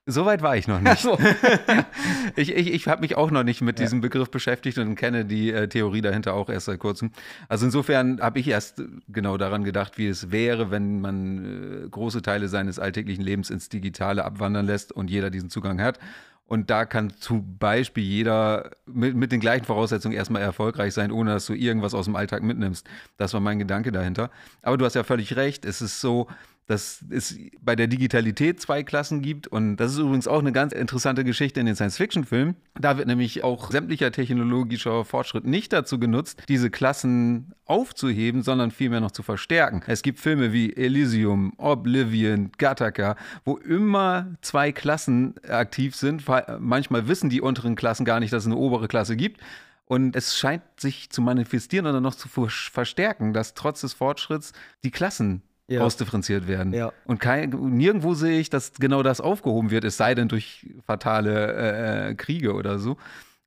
Zugang? 0.06 0.14
Soweit 0.14 0.42
war 0.42 0.56
ich 0.56 0.66
noch 0.68 0.80
nicht. 0.80 1.04
ich 2.36 2.54
ich, 2.54 2.72
ich 2.72 2.88
habe 2.88 3.00
mich 3.02 3.16
auch 3.16 3.30
noch 3.30 3.42
nicht 3.42 3.60
mit 3.60 3.78
ja. 3.78 3.84
diesem 3.84 4.00
Begriff 4.00 4.30
beschäftigt 4.30 4.78
und 4.78 4.94
kenne 4.94 5.24
die 5.24 5.52
äh, 5.52 5.68
Theorie 5.68 6.00
dahinter 6.00 6.34
auch 6.34 6.48
erst 6.48 6.66
seit 6.66 6.78
kurzem. 6.78 7.10
Also 7.48 7.66
insofern 7.66 8.20
habe 8.20 8.38
ich 8.38 8.48
erst 8.48 8.82
genau 9.08 9.36
daran 9.36 9.64
gedacht, 9.64 9.98
wie 9.98 10.08
es 10.08 10.30
wäre, 10.30 10.70
wenn 10.70 11.00
man 11.00 11.84
äh, 11.84 11.88
große 11.88 12.22
Teile 12.22 12.48
seines 12.48 12.78
alltäglichen 12.78 13.22
Lebens 13.22 13.50
ins 13.50 13.68
Digitale 13.68 14.24
abwandern 14.24 14.66
lässt 14.66 14.92
und 14.92 15.10
jeder 15.10 15.30
diesen 15.30 15.50
Zugang 15.50 15.80
hat. 15.80 15.98
Und 16.50 16.68
da 16.68 16.84
kann 16.84 17.10
zum 17.10 17.58
Beispiel 17.58 18.02
jeder 18.02 18.72
mit, 18.84 19.14
mit 19.14 19.30
den 19.30 19.38
gleichen 19.38 19.64
Voraussetzungen 19.64 20.16
erstmal 20.16 20.42
erfolgreich 20.42 20.92
sein, 20.94 21.12
ohne 21.12 21.30
dass 21.30 21.46
du 21.46 21.54
irgendwas 21.54 21.94
aus 21.94 22.06
dem 22.06 22.16
Alltag 22.16 22.42
mitnimmst. 22.42 22.88
Das 23.18 23.32
war 23.34 23.40
mein 23.40 23.60
Gedanke 23.60 23.92
dahinter. 23.92 24.30
Aber 24.60 24.76
du 24.76 24.84
hast 24.84 24.94
ja 24.94 25.04
völlig 25.04 25.36
recht. 25.36 25.64
Es 25.64 25.80
ist 25.80 26.00
so, 26.00 26.26
dass 26.70 27.04
es 27.10 27.36
bei 27.60 27.74
der 27.74 27.88
Digitalität 27.88 28.60
zwei 28.60 28.84
Klassen 28.84 29.22
gibt. 29.22 29.48
Und 29.48 29.76
das 29.76 29.92
ist 29.92 29.98
übrigens 29.98 30.28
auch 30.28 30.38
eine 30.38 30.52
ganz 30.52 30.72
interessante 30.72 31.24
Geschichte 31.24 31.58
in 31.58 31.66
den 31.66 31.74
Science-Fiction-Filmen. 31.74 32.54
Da 32.80 32.96
wird 32.96 33.08
nämlich 33.08 33.42
auch 33.42 33.70
sämtlicher 33.72 34.12
technologischer 34.12 35.04
Fortschritt 35.04 35.44
nicht 35.44 35.72
dazu 35.72 35.98
genutzt, 35.98 36.42
diese 36.48 36.70
Klassen 36.70 37.54
aufzuheben, 37.64 38.42
sondern 38.42 38.70
vielmehr 38.70 39.00
noch 39.00 39.10
zu 39.10 39.22
verstärken. 39.22 39.82
Es 39.86 40.02
gibt 40.02 40.20
Filme 40.20 40.52
wie 40.52 40.74
Elysium, 40.76 41.52
Oblivion, 41.56 42.52
Gattaca, 42.56 43.16
wo 43.44 43.56
immer 43.56 44.36
zwei 44.40 44.70
Klassen 44.70 45.34
aktiv 45.48 45.96
sind. 45.96 46.24
Manchmal 46.60 47.08
wissen 47.08 47.30
die 47.30 47.40
unteren 47.40 47.74
Klassen 47.74 48.04
gar 48.04 48.20
nicht, 48.20 48.32
dass 48.32 48.44
es 48.44 48.46
eine 48.46 48.56
obere 48.56 48.86
Klasse 48.86 49.16
gibt. 49.16 49.40
Und 49.86 50.14
es 50.14 50.38
scheint 50.38 50.62
sich 50.76 51.10
zu 51.10 51.20
manifestieren 51.20 51.84
oder 51.84 52.00
noch 52.00 52.14
zu 52.14 52.28
verstärken, 52.28 53.32
dass 53.32 53.54
trotz 53.54 53.80
des 53.80 53.92
Fortschritts 53.92 54.52
die 54.84 54.92
Klassen 54.92 55.42
ja. 55.70 55.80
ausdifferenziert 55.80 56.48
werden. 56.48 56.72
Ja. 56.72 56.92
Und 57.04 57.20
kein, 57.20 57.50
nirgendwo 57.50 58.14
sehe 58.14 58.40
ich, 58.40 58.50
dass 58.50 58.72
genau 58.74 59.02
das 59.02 59.20
aufgehoben 59.20 59.70
wird, 59.70 59.84
es 59.84 59.96
sei 59.96 60.14
denn 60.14 60.28
durch 60.28 60.66
fatale 60.86 61.52
äh, 61.52 62.10
äh 62.10 62.14
Kriege 62.14 62.54
oder 62.54 62.78
so. 62.78 62.96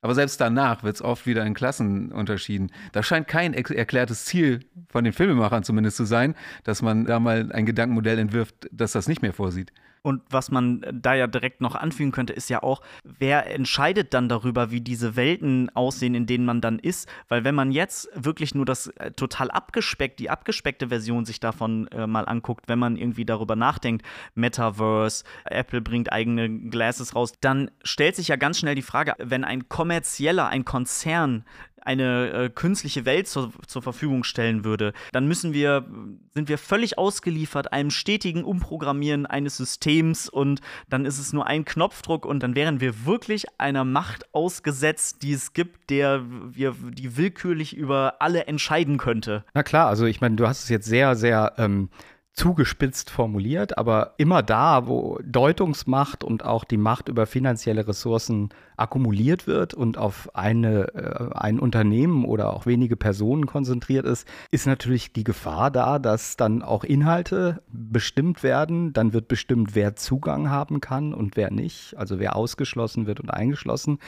Aber 0.00 0.14
selbst 0.14 0.38
danach 0.40 0.82
wird 0.82 0.96
es 0.96 1.02
oft 1.02 1.26
wieder 1.26 1.46
in 1.46 1.54
Klassen 1.54 2.12
unterschieden. 2.12 2.70
Da 2.92 3.02
scheint 3.02 3.26
kein 3.26 3.54
erklärtes 3.54 4.26
Ziel 4.26 4.60
von 4.90 5.02
den 5.02 5.14
Filmemachern 5.14 5.64
zumindest 5.64 5.96
zu 5.96 6.04
sein, 6.04 6.34
dass 6.62 6.82
man 6.82 7.06
da 7.06 7.18
mal 7.20 7.50
ein 7.52 7.64
Gedankenmodell 7.64 8.18
entwirft, 8.18 8.68
das 8.70 8.92
das 8.92 9.08
nicht 9.08 9.22
mehr 9.22 9.32
vorsieht. 9.32 9.72
Und 10.06 10.20
was 10.28 10.50
man 10.50 10.84
da 10.92 11.14
ja 11.14 11.26
direkt 11.26 11.62
noch 11.62 11.74
anfügen 11.74 12.12
könnte, 12.12 12.34
ist 12.34 12.50
ja 12.50 12.62
auch, 12.62 12.82
wer 13.04 13.50
entscheidet 13.50 14.12
dann 14.12 14.28
darüber, 14.28 14.70
wie 14.70 14.82
diese 14.82 15.16
Welten 15.16 15.74
aussehen, 15.74 16.14
in 16.14 16.26
denen 16.26 16.44
man 16.44 16.60
dann 16.60 16.78
ist? 16.78 17.08
Weil 17.28 17.44
wenn 17.44 17.54
man 17.54 17.72
jetzt 17.72 18.10
wirklich 18.14 18.54
nur 18.54 18.66
das 18.66 18.88
äh, 18.88 19.12
total 19.12 19.50
abgespeckt, 19.50 20.20
die 20.20 20.28
abgespeckte 20.28 20.88
Version 20.88 21.24
sich 21.24 21.40
davon 21.40 21.88
äh, 21.88 22.06
mal 22.06 22.26
anguckt, 22.26 22.68
wenn 22.68 22.78
man 22.78 22.98
irgendwie 22.98 23.24
darüber 23.24 23.56
nachdenkt, 23.56 24.04
Metaverse, 24.34 25.24
Apple 25.46 25.80
bringt 25.80 26.12
eigene 26.12 26.50
Glasses 26.50 27.14
raus, 27.14 27.32
dann 27.40 27.70
stellt 27.82 28.14
sich 28.14 28.28
ja 28.28 28.36
ganz 28.36 28.58
schnell 28.58 28.74
die 28.74 28.82
Frage, 28.82 29.14
wenn 29.18 29.42
ein 29.42 29.70
kommerzieller, 29.70 30.48
ein 30.48 30.66
Konzern 30.66 31.46
eine 31.84 32.30
äh, 32.30 32.50
künstliche 32.50 33.04
Welt 33.04 33.28
zur, 33.28 33.52
zur 33.66 33.82
Verfügung 33.82 34.24
stellen 34.24 34.64
würde, 34.64 34.92
dann 35.12 35.26
müssen 35.26 35.52
wir, 35.52 35.86
sind 36.34 36.48
wir 36.48 36.58
völlig 36.58 36.98
ausgeliefert 36.98 37.72
einem 37.72 37.90
stetigen 37.90 38.44
Umprogrammieren 38.44 39.26
eines 39.26 39.56
Systems 39.56 40.28
und 40.28 40.60
dann 40.88 41.04
ist 41.04 41.18
es 41.18 41.32
nur 41.32 41.46
ein 41.46 41.64
Knopfdruck 41.64 42.26
und 42.26 42.42
dann 42.42 42.54
wären 42.54 42.80
wir 42.80 43.04
wirklich 43.06 43.46
einer 43.58 43.84
Macht 43.84 44.34
ausgesetzt, 44.34 45.22
die 45.22 45.32
es 45.32 45.52
gibt, 45.52 45.90
der 45.90 46.22
wir, 46.50 46.74
die 46.92 47.16
willkürlich 47.16 47.76
über 47.76 48.16
alle 48.20 48.46
entscheiden 48.46 48.98
könnte. 48.98 49.44
Na 49.54 49.62
klar, 49.62 49.88
also 49.88 50.06
ich 50.06 50.20
meine, 50.20 50.36
du 50.36 50.46
hast 50.46 50.64
es 50.64 50.68
jetzt 50.68 50.86
sehr, 50.86 51.14
sehr 51.14 51.54
ähm, 51.58 51.88
zugespitzt 52.34 53.10
formuliert, 53.10 53.78
aber 53.78 54.14
immer 54.16 54.42
da, 54.42 54.88
wo 54.88 55.20
Deutungsmacht 55.24 56.24
und 56.24 56.44
auch 56.44 56.64
die 56.64 56.76
Macht 56.76 57.08
über 57.08 57.26
finanzielle 57.26 57.86
Ressourcen 57.86 58.48
akkumuliert 58.76 59.46
wird 59.46 59.72
und 59.72 59.98
auf 59.98 60.34
eine, 60.34 60.94
äh, 60.94 61.32
ein 61.32 61.60
Unternehmen 61.60 62.24
oder 62.24 62.52
auch 62.52 62.66
wenige 62.66 62.96
Personen 62.96 63.46
konzentriert 63.46 64.04
ist, 64.04 64.26
ist 64.50 64.66
natürlich 64.66 65.12
die 65.12 65.22
Gefahr 65.22 65.70
da, 65.70 66.00
dass 66.00 66.36
dann 66.36 66.62
auch 66.62 66.82
Inhalte 66.82 67.62
bestimmt 67.68 68.42
werden. 68.42 68.92
Dann 68.92 69.12
wird 69.12 69.28
bestimmt, 69.28 69.76
wer 69.76 69.94
Zugang 69.94 70.50
haben 70.50 70.80
kann 70.80 71.14
und 71.14 71.36
wer 71.36 71.52
nicht, 71.52 71.96
also 71.96 72.18
wer 72.18 72.34
ausgeschlossen 72.34 73.06
wird 73.06 73.20
und 73.20 73.30
eingeschlossen. 73.30 74.00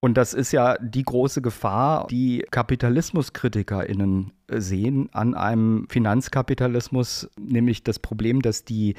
Und 0.00 0.16
das 0.16 0.34
ist 0.34 0.52
ja 0.52 0.76
die 0.78 1.02
große 1.02 1.42
Gefahr, 1.42 2.06
die 2.08 2.44
KapitalismuskritikerInnen 2.50 4.32
äh, 4.48 4.60
sehen 4.60 5.08
an 5.12 5.34
einem 5.34 5.86
Finanzkapitalismus, 5.88 7.30
nämlich 7.38 7.82
das 7.82 7.98
Problem, 7.98 8.42
dass 8.42 8.64
die 8.64 8.94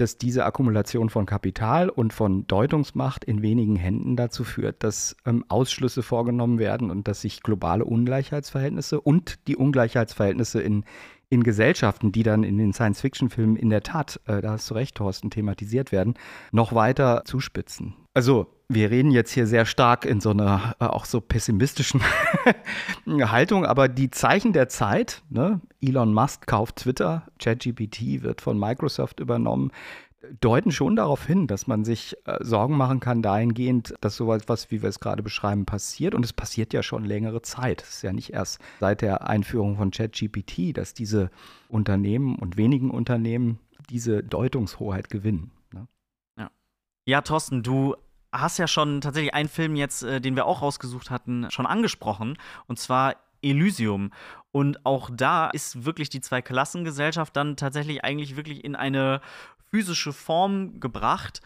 dass 0.00 0.16
diese 0.16 0.46
Akkumulation 0.46 1.10
von 1.10 1.26
Kapital 1.26 1.90
und 1.90 2.14
von 2.14 2.46
Deutungsmacht 2.46 3.22
in 3.22 3.42
wenigen 3.42 3.76
Händen 3.76 4.16
dazu 4.16 4.44
führt, 4.44 4.82
dass 4.82 5.14
ähm, 5.26 5.44
Ausschlüsse 5.48 6.02
vorgenommen 6.02 6.58
werden 6.58 6.90
und 6.90 7.06
dass 7.06 7.20
sich 7.20 7.42
globale 7.42 7.84
Ungleichheitsverhältnisse 7.84 8.98
und 8.98 9.46
die 9.46 9.56
Ungleichheitsverhältnisse 9.56 10.62
in, 10.62 10.84
in 11.28 11.42
Gesellschaften, 11.42 12.12
die 12.12 12.22
dann 12.22 12.44
in 12.44 12.56
den 12.56 12.72
Science-Fiction-Filmen 12.72 13.56
in 13.56 13.68
der 13.68 13.82
Tat, 13.82 14.20
äh, 14.26 14.40
da 14.40 14.52
hast 14.52 14.70
du 14.70 14.74
recht, 14.74 14.94
Thorsten, 14.94 15.28
thematisiert 15.28 15.92
werden, 15.92 16.14
noch 16.50 16.74
weiter 16.74 17.22
zuspitzen. 17.26 17.94
Also 18.14 18.46
wir 18.72 18.90
reden 18.90 19.10
jetzt 19.10 19.32
hier 19.32 19.48
sehr 19.48 19.66
stark 19.66 20.04
in 20.04 20.20
so 20.20 20.30
einer 20.30 20.76
äh, 20.78 20.84
auch 20.84 21.04
so 21.04 21.20
pessimistischen 21.20 22.00
Haltung, 23.06 23.66
aber 23.66 23.88
die 23.88 24.10
Zeichen 24.10 24.52
der 24.52 24.68
Zeit, 24.68 25.22
ne? 25.28 25.60
Elon 25.82 26.14
Musk 26.14 26.46
kauft 26.46 26.76
Twitter, 26.76 27.26
ChatGPT 27.40 28.22
wird 28.22 28.40
von 28.40 28.58
Microsoft 28.58 29.18
übernommen, 29.18 29.72
deuten 30.40 30.70
schon 30.70 30.94
darauf 30.94 31.26
hin, 31.26 31.48
dass 31.48 31.66
man 31.66 31.84
sich 31.84 32.16
äh, 32.26 32.38
Sorgen 32.44 32.76
machen 32.76 33.00
kann 33.00 33.22
dahingehend, 33.22 33.94
dass 34.00 34.16
so 34.16 34.32
etwas, 34.32 34.70
wie 34.70 34.82
wir 34.82 34.88
es 34.88 35.00
gerade 35.00 35.22
beschreiben, 35.22 35.64
passiert. 35.64 36.14
Und 36.14 36.24
es 36.24 36.32
passiert 36.32 36.72
ja 36.72 36.84
schon 36.84 37.04
längere 37.04 37.42
Zeit. 37.42 37.82
Es 37.82 37.96
ist 37.96 38.02
ja 38.02 38.12
nicht 38.12 38.32
erst 38.32 38.60
seit 38.78 39.02
der 39.02 39.26
Einführung 39.26 39.76
von 39.78 39.90
ChatGPT, 39.90 40.76
dass 40.76 40.94
diese 40.94 41.30
Unternehmen 41.68 42.36
und 42.36 42.56
wenigen 42.56 42.90
Unternehmen 42.90 43.58
diese 43.88 44.22
Deutungshoheit 44.22 45.10
gewinnen. 45.10 45.50
Ne? 45.72 45.88
Ja. 46.38 46.50
ja, 47.06 47.22
Thorsten, 47.22 47.64
du 47.64 47.96
hast 48.32 48.58
ja 48.58 48.66
schon 48.66 49.00
tatsächlich 49.00 49.34
einen 49.34 49.48
Film 49.48 49.76
jetzt, 49.76 50.02
äh, 50.02 50.20
den 50.20 50.36
wir 50.36 50.46
auch 50.46 50.62
rausgesucht 50.62 51.10
hatten, 51.10 51.50
schon 51.50 51.66
angesprochen. 51.66 52.38
Und 52.66 52.78
zwar 52.78 53.16
Elysium. 53.42 54.12
Und 54.52 54.84
auch 54.84 55.10
da 55.12 55.48
ist 55.48 55.84
wirklich 55.84 56.10
die 56.10 56.20
Zweiklassengesellschaft 56.20 57.34
dann 57.36 57.56
tatsächlich 57.56 58.04
eigentlich 58.04 58.36
wirklich 58.36 58.64
in 58.64 58.76
eine 58.76 59.20
physische 59.70 60.12
Form 60.12 60.80
gebracht, 60.80 61.40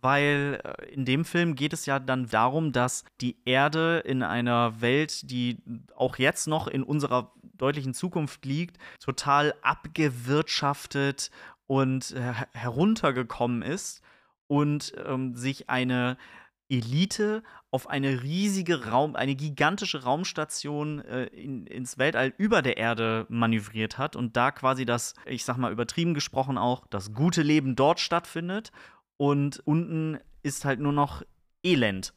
weil 0.00 0.60
äh, 0.62 0.92
in 0.92 1.04
dem 1.04 1.24
Film 1.24 1.54
geht 1.54 1.72
es 1.72 1.86
ja 1.86 1.98
dann 1.98 2.26
darum, 2.26 2.72
dass 2.72 3.04
die 3.20 3.36
Erde 3.44 3.98
in 4.04 4.22
einer 4.22 4.80
Welt, 4.80 5.30
die 5.30 5.58
auch 5.96 6.16
jetzt 6.18 6.46
noch 6.46 6.66
in 6.66 6.82
unserer 6.82 7.32
deutlichen 7.54 7.94
Zukunft 7.94 8.44
liegt, 8.44 8.78
total 9.00 9.54
abgewirtschaftet 9.62 11.30
und 11.66 12.14
heruntergekommen 12.52 13.62
ist 13.62 14.00
und 14.48 14.92
ähm, 15.06 15.36
sich 15.36 15.70
eine 15.70 16.16
Elite 16.68 17.42
auf 17.70 17.88
eine 17.88 18.22
riesige 18.22 18.86
Raum, 18.86 19.16
eine 19.16 19.34
gigantische 19.34 20.02
Raumstation 20.02 21.00
äh, 21.00 21.24
in, 21.26 21.66
ins 21.66 21.98
Weltall 21.98 22.34
über 22.36 22.62
der 22.62 22.76
Erde 22.76 23.26
manövriert 23.28 23.98
hat 23.98 24.16
und 24.16 24.36
da 24.36 24.50
quasi 24.50 24.84
das, 24.84 25.14
ich 25.24 25.44
sag 25.44 25.56
mal 25.56 25.72
übertrieben 25.72 26.14
gesprochen 26.14 26.58
auch, 26.58 26.86
das 26.88 27.14
gute 27.14 27.42
Leben 27.42 27.76
dort 27.76 28.00
stattfindet 28.00 28.70
und 29.16 29.60
unten 29.64 30.18
ist 30.42 30.64
halt 30.64 30.80
nur 30.80 30.92
noch 30.92 31.22
Elend. 31.62 32.14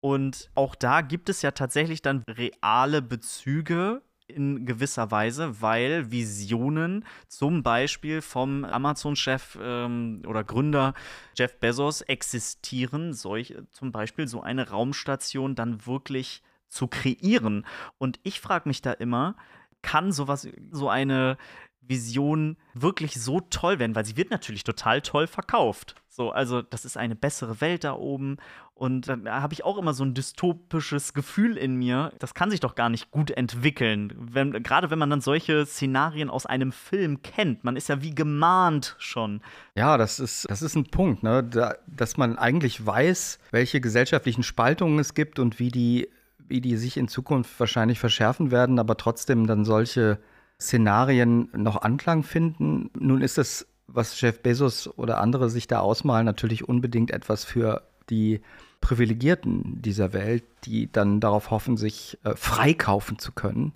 Und 0.00 0.50
auch 0.54 0.74
da 0.74 1.00
gibt 1.00 1.28
es 1.28 1.42
ja 1.42 1.50
tatsächlich 1.50 2.02
dann 2.02 2.22
reale 2.28 3.02
Bezüge 3.02 4.02
in 4.28 4.66
gewisser 4.66 5.10
Weise, 5.10 5.60
weil 5.60 6.10
Visionen 6.10 7.04
zum 7.26 7.62
Beispiel 7.62 8.20
vom 8.20 8.64
Amazon-Chef 8.64 9.58
ähm, 9.60 10.22
oder 10.26 10.44
Gründer 10.44 10.94
Jeff 11.36 11.58
Bezos 11.58 12.02
existieren, 12.02 13.12
solch, 13.12 13.56
zum 13.70 13.92
Beispiel 13.92 14.28
so 14.28 14.40
eine 14.42 14.70
Raumstation 14.70 15.54
dann 15.54 15.86
wirklich 15.86 16.42
zu 16.68 16.86
kreieren. 16.86 17.66
Und 17.98 18.20
ich 18.22 18.40
frage 18.40 18.68
mich 18.68 18.82
da 18.82 18.92
immer, 18.92 19.36
kann 19.82 20.12
sowas, 20.12 20.48
so 20.70 20.88
eine 20.88 21.38
Vision 21.80 22.56
wirklich 22.74 23.20
so 23.20 23.40
toll 23.40 23.78
werden, 23.78 23.94
weil 23.94 24.04
sie 24.04 24.16
wird 24.16 24.30
natürlich 24.30 24.64
total 24.64 25.00
toll 25.00 25.26
verkauft. 25.26 25.94
So, 26.08 26.30
also 26.30 26.62
das 26.62 26.84
ist 26.84 26.96
eine 26.96 27.14
bessere 27.14 27.60
Welt 27.60 27.84
da 27.84 27.94
oben 27.94 28.38
und 28.74 29.08
da 29.08 29.40
habe 29.40 29.54
ich 29.54 29.64
auch 29.64 29.76
immer 29.76 29.92
so 29.92 30.04
ein 30.04 30.14
dystopisches 30.14 31.12
Gefühl 31.12 31.56
in 31.56 31.74
mir. 31.74 32.12
Das 32.18 32.34
kann 32.34 32.50
sich 32.50 32.60
doch 32.60 32.74
gar 32.76 32.88
nicht 32.88 33.10
gut 33.10 33.30
entwickeln, 33.30 34.12
wenn, 34.16 34.52
gerade 34.62 34.90
wenn 34.90 34.98
man 34.98 35.10
dann 35.10 35.20
solche 35.20 35.66
Szenarien 35.66 36.30
aus 36.30 36.46
einem 36.46 36.70
Film 36.70 37.22
kennt. 37.22 37.64
Man 37.64 37.76
ist 37.76 37.88
ja 37.88 38.02
wie 38.02 38.14
gemahnt 38.14 38.94
schon. 38.98 39.40
Ja, 39.74 39.96
das 39.96 40.20
ist, 40.20 40.48
das 40.48 40.62
ist 40.62 40.76
ein 40.76 40.90
Punkt, 40.90 41.22
ne? 41.22 41.42
Da, 41.42 41.74
dass 41.86 42.16
man 42.16 42.38
eigentlich 42.38 42.84
weiß, 42.84 43.38
welche 43.50 43.80
gesellschaftlichen 43.80 44.42
Spaltungen 44.42 44.98
es 44.98 45.14
gibt 45.14 45.40
und 45.40 45.58
wie 45.58 45.70
die, 45.70 46.08
wie 46.38 46.60
die 46.60 46.76
sich 46.76 46.96
in 46.96 47.08
Zukunft 47.08 47.58
wahrscheinlich 47.58 47.98
verschärfen 47.98 48.50
werden, 48.50 48.78
aber 48.78 48.96
trotzdem 48.96 49.46
dann 49.46 49.64
solche 49.64 50.20
Szenarien 50.60 51.48
noch 51.54 51.82
Anklang 51.82 52.22
finden. 52.22 52.90
Nun 52.98 53.22
ist 53.22 53.38
das 53.38 53.66
was 53.88 54.20
Jeff 54.20 54.42
Bezos 54.42 54.86
oder 54.98 55.18
andere 55.18 55.50
sich 55.50 55.66
da 55.66 55.80
ausmalen, 55.80 56.26
natürlich 56.26 56.68
unbedingt 56.68 57.10
etwas 57.10 57.44
für 57.44 57.82
die 58.10 58.42
Privilegierten 58.80 59.82
dieser 59.82 60.12
Welt, 60.12 60.44
die 60.64 60.92
dann 60.92 61.20
darauf 61.20 61.50
hoffen, 61.50 61.76
sich 61.76 62.18
äh, 62.22 62.36
freikaufen 62.36 63.18
zu 63.18 63.32
können. 63.32 63.72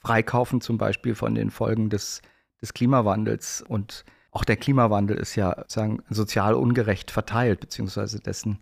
Freikaufen 0.00 0.60
zum 0.60 0.78
Beispiel 0.78 1.14
von 1.14 1.34
den 1.34 1.50
Folgen 1.50 1.88
des, 1.88 2.20
des 2.60 2.74
Klimawandels. 2.74 3.62
Und 3.66 4.04
auch 4.30 4.44
der 4.44 4.56
Klimawandel 4.56 5.16
ist 5.16 5.36
ja 5.36 5.54
sozusagen 5.56 6.02
sozial 6.10 6.54
ungerecht 6.54 7.10
verteilt, 7.10 7.60
beziehungsweise 7.60 8.20
dessen 8.20 8.58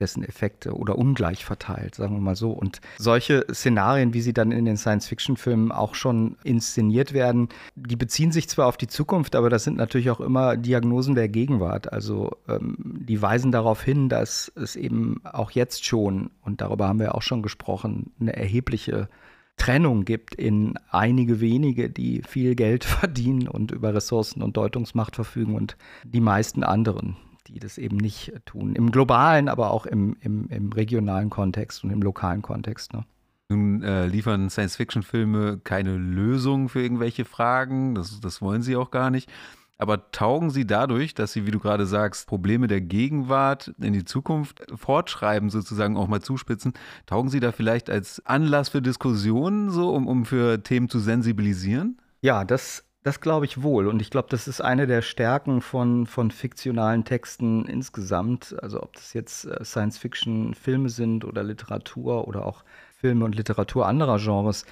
dessen 0.00 0.24
Effekte 0.24 0.72
oder 0.74 0.98
ungleich 0.98 1.44
verteilt, 1.44 1.94
sagen 1.94 2.14
wir 2.16 2.20
mal 2.20 2.36
so. 2.36 2.50
Und 2.50 2.80
solche 2.98 3.46
Szenarien, 3.52 4.12
wie 4.12 4.20
sie 4.20 4.32
dann 4.32 4.50
in 4.50 4.64
den 4.64 4.76
Science-Fiction-Filmen 4.76 5.70
auch 5.70 5.94
schon 5.94 6.36
inszeniert 6.42 7.12
werden, 7.12 7.48
die 7.76 7.96
beziehen 7.96 8.32
sich 8.32 8.48
zwar 8.48 8.66
auf 8.66 8.76
die 8.76 8.88
Zukunft, 8.88 9.36
aber 9.36 9.50
das 9.50 9.64
sind 9.64 9.76
natürlich 9.76 10.10
auch 10.10 10.20
immer 10.20 10.56
Diagnosen 10.56 11.14
der 11.14 11.28
Gegenwart. 11.28 11.92
Also 11.92 12.32
ähm, 12.48 12.76
die 12.80 13.22
weisen 13.22 13.52
darauf 13.52 13.82
hin, 13.82 14.08
dass 14.08 14.50
es 14.56 14.74
eben 14.74 15.20
auch 15.24 15.52
jetzt 15.52 15.84
schon, 15.84 16.30
und 16.42 16.60
darüber 16.60 16.88
haben 16.88 16.98
wir 16.98 17.14
auch 17.14 17.22
schon 17.22 17.42
gesprochen, 17.42 18.12
eine 18.18 18.34
erhebliche 18.34 19.08
Trennung 19.56 20.04
gibt 20.04 20.34
in 20.34 20.74
einige 20.90 21.40
wenige, 21.40 21.88
die 21.88 22.22
viel 22.26 22.56
Geld 22.56 22.84
verdienen 22.84 23.46
und 23.46 23.70
über 23.70 23.94
Ressourcen 23.94 24.42
und 24.42 24.56
Deutungsmacht 24.56 25.14
verfügen 25.14 25.54
und 25.54 25.76
die 26.02 26.20
meisten 26.20 26.64
anderen, 26.64 27.16
die 27.54 27.60
das 27.60 27.78
eben 27.78 27.96
nicht 27.96 28.32
tun. 28.44 28.74
Im 28.74 28.90
globalen, 28.90 29.48
aber 29.48 29.70
auch 29.70 29.86
im, 29.86 30.16
im, 30.20 30.48
im 30.48 30.72
regionalen 30.72 31.30
Kontext 31.30 31.84
und 31.84 31.90
im 31.90 32.02
lokalen 32.02 32.42
Kontext. 32.42 32.92
Ne? 32.92 33.04
Nun 33.48 33.82
äh, 33.82 34.06
liefern 34.06 34.50
Science-Fiction-Filme 34.50 35.60
keine 35.62 35.96
Lösung 35.96 36.68
für 36.68 36.82
irgendwelche 36.82 37.24
Fragen, 37.24 37.94
das, 37.94 38.20
das 38.20 38.42
wollen 38.42 38.62
sie 38.62 38.76
auch 38.76 38.90
gar 38.90 39.10
nicht. 39.10 39.30
Aber 39.76 40.12
taugen 40.12 40.50
sie 40.50 40.66
dadurch, 40.66 41.14
dass 41.14 41.32
sie, 41.32 41.46
wie 41.46 41.50
du 41.50 41.58
gerade 41.58 41.86
sagst, 41.86 42.28
Probleme 42.28 42.68
der 42.68 42.80
Gegenwart 42.80 43.74
in 43.80 43.92
die 43.92 44.04
Zukunft 44.04 44.64
fortschreiben, 44.74 45.50
sozusagen 45.50 45.96
auch 45.96 46.06
mal 46.06 46.22
zuspitzen, 46.22 46.74
taugen 47.06 47.28
sie 47.28 47.40
da 47.40 47.50
vielleicht 47.50 47.90
als 47.90 48.24
Anlass 48.24 48.68
für 48.68 48.82
Diskussionen, 48.82 49.70
so 49.70 49.92
um, 49.92 50.06
um 50.06 50.24
für 50.24 50.62
Themen 50.62 50.88
zu 50.88 51.00
sensibilisieren? 51.00 52.00
Ja, 52.22 52.44
das 52.44 52.84
das 53.04 53.20
glaube 53.20 53.44
ich 53.44 53.62
wohl. 53.62 53.86
Und 53.86 54.00
ich 54.00 54.10
glaube, 54.10 54.28
das 54.30 54.48
ist 54.48 54.62
eine 54.62 54.86
der 54.86 55.02
Stärken 55.02 55.60
von, 55.60 56.06
von 56.06 56.30
fiktionalen 56.30 57.04
Texten 57.04 57.66
insgesamt. 57.66 58.56
Also 58.62 58.82
ob 58.82 58.94
das 58.94 59.12
jetzt 59.12 59.44
äh, 59.44 59.62
Science-Fiction-Filme 59.62 60.88
sind 60.88 61.24
oder 61.24 61.44
Literatur 61.44 62.26
oder 62.26 62.46
auch 62.46 62.64
Filme 62.96 63.26
und 63.26 63.34
Literatur 63.36 63.86
anderer 63.86 64.18
Genres. 64.18 64.64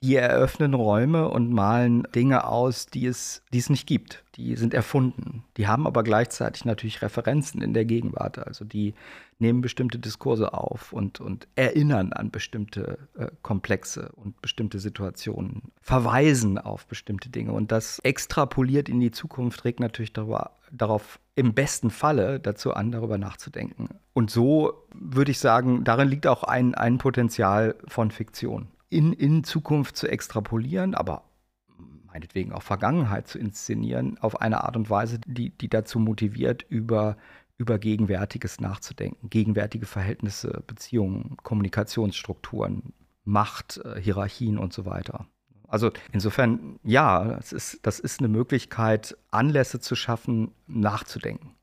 Die 0.00 0.14
eröffnen 0.14 0.74
Räume 0.74 1.28
und 1.28 1.52
malen 1.52 2.04
Dinge 2.14 2.46
aus, 2.46 2.86
die 2.86 3.06
es, 3.06 3.42
die 3.52 3.58
es 3.58 3.68
nicht 3.68 3.88
gibt. 3.88 4.22
Die 4.36 4.54
sind 4.54 4.72
erfunden. 4.72 5.42
Die 5.56 5.66
haben 5.66 5.88
aber 5.88 6.04
gleichzeitig 6.04 6.64
natürlich 6.64 7.02
Referenzen 7.02 7.62
in 7.62 7.74
der 7.74 7.84
Gegenwart. 7.84 8.38
Also 8.38 8.64
die 8.64 8.94
nehmen 9.40 9.60
bestimmte 9.60 9.98
Diskurse 9.98 10.54
auf 10.54 10.92
und, 10.92 11.20
und 11.20 11.48
erinnern 11.56 12.12
an 12.12 12.30
bestimmte 12.30 12.98
äh, 13.18 13.26
Komplexe 13.42 14.12
und 14.14 14.40
bestimmte 14.40 14.78
Situationen, 14.78 15.72
verweisen 15.80 16.58
auf 16.58 16.86
bestimmte 16.86 17.28
Dinge. 17.28 17.50
Und 17.50 17.72
das 17.72 17.98
extrapoliert 18.04 18.88
in 18.88 19.00
die 19.00 19.10
Zukunft, 19.10 19.64
regt 19.64 19.80
natürlich 19.80 20.12
darüber, 20.12 20.52
darauf 20.70 21.18
im 21.34 21.54
besten 21.54 21.90
Falle 21.90 22.38
dazu 22.38 22.72
an, 22.72 22.92
darüber 22.92 23.18
nachzudenken. 23.18 23.88
Und 24.12 24.30
so 24.30 24.84
würde 24.94 25.32
ich 25.32 25.40
sagen, 25.40 25.82
darin 25.82 26.06
liegt 26.06 26.28
auch 26.28 26.44
ein, 26.44 26.76
ein 26.76 26.98
Potenzial 26.98 27.74
von 27.88 28.12
Fiktion 28.12 28.68
in, 28.90 29.12
in 29.12 29.44
Zukunft 29.44 29.96
zu 29.96 30.08
extrapolieren, 30.08 30.94
aber 30.94 31.24
meinetwegen 32.06 32.52
auch 32.52 32.62
Vergangenheit 32.62 33.28
zu 33.28 33.38
inszenieren, 33.38 34.18
auf 34.18 34.40
eine 34.40 34.64
Art 34.64 34.76
und 34.76 34.90
Weise, 34.90 35.20
die, 35.26 35.50
die 35.50 35.68
dazu 35.68 35.98
motiviert, 35.98 36.64
über, 36.68 37.16
über 37.58 37.78
Gegenwärtiges 37.78 38.60
nachzudenken, 38.60 39.30
gegenwärtige 39.30 39.86
Verhältnisse, 39.86 40.62
Beziehungen, 40.66 41.36
Kommunikationsstrukturen, 41.42 42.94
Macht, 43.24 43.78
äh, 43.84 44.00
Hierarchien 44.00 44.58
und 44.58 44.72
so 44.72 44.86
weiter. 44.86 45.26
Also 45.68 45.90
insofern, 46.12 46.80
ja, 46.82 47.24
das 47.24 47.52
ist, 47.52 47.86
das 47.86 48.00
ist 48.00 48.20
eine 48.20 48.28
Möglichkeit, 48.28 49.16
Anlässe 49.30 49.80
zu 49.80 49.94
schaffen, 49.94 50.52
nachzudenken. 50.66 51.54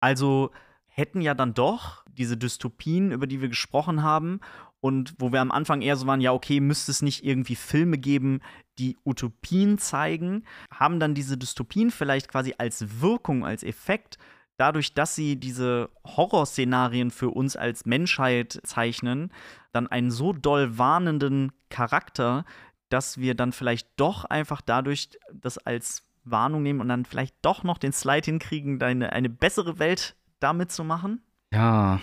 Also 0.00 0.50
hätten 0.86 1.20
ja 1.20 1.34
dann 1.34 1.54
doch 1.54 2.04
diese 2.06 2.36
Dystopien, 2.36 3.12
über 3.12 3.28
die 3.28 3.40
wir 3.40 3.48
gesprochen 3.48 4.02
haben, 4.02 4.40
und 4.82 5.14
wo 5.18 5.30
wir 5.30 5.40
am 5.40 5.52
Anfang 5.52 5.80
eher 5.80 5.94
so 5.94 6.08
waren, 6.08 6.20
ja, 6.20 6.32
okay, 6.32 6.58
müsste 6.58 6.90
es 6.90 7.02
nicht 7.02 7.24
irgendwie 7.24 7.54
Filme 7.54 7.98
geben, 7.98 8.40
die 8.78 8.98
Utopien 9.04 9.78
zeigen, 9.78 10.44
haben 10.72 10.98
dann 10.98 11.14
diese 11.14 11.38
Dystopien 11.38 11.92
vielleicht 11.92 12.26
quasi 12.26 12.56
als 12.58 13.00
Wirkung, 13.00 13.46
als 13.46 13.62
Effekt, 13.62 14.18
dadurch, 14.56 14.92
dass 14.92 15.14
sie 15.14 15.36
diese 15.36 15.88
Horrorszenarien 16.04 17.12
für 17.12 17.30
uns 17.30 17.56
als 17.56 17.86
Menschheit 17.86 18.60
zeichnen, 18.64 19.32
dann 19.70 19.86
einen 19.86 20.10
so 20.10 20.32
doll 20.32 20.76
warnenden 20.78 21.52
Charakter, 21.70 22.44
dass 22.88 23.18
wir 23.18 23.36
dann 23.36 23.52
vielleicht 23.52 23.88
doch 23.96 24.24
einfach 24.24 24.60
dadurch 24.60 25.10
das 25.32 25.58
als 25.58 26.08
Warnung 26.24 26.64
nehmen 26.64 26.80
und 26.80 26.88
dann 26.88 27.04
vielleicht 27.04 27.36
doch 27.42 27.62
noch 27.62 27.78
den 27.78 27.92
Slide 27.92 28.24
hinkriegen, 28.24 28.82
eine, 28.82 29.12
eine 29.12 29.30
bessere 29.30 29.78
Welt 29.78 30.16
damit 30.40 30.72
zu 30.72 30.82
machen? 30.82 31.22
Ja. 31.52 32.00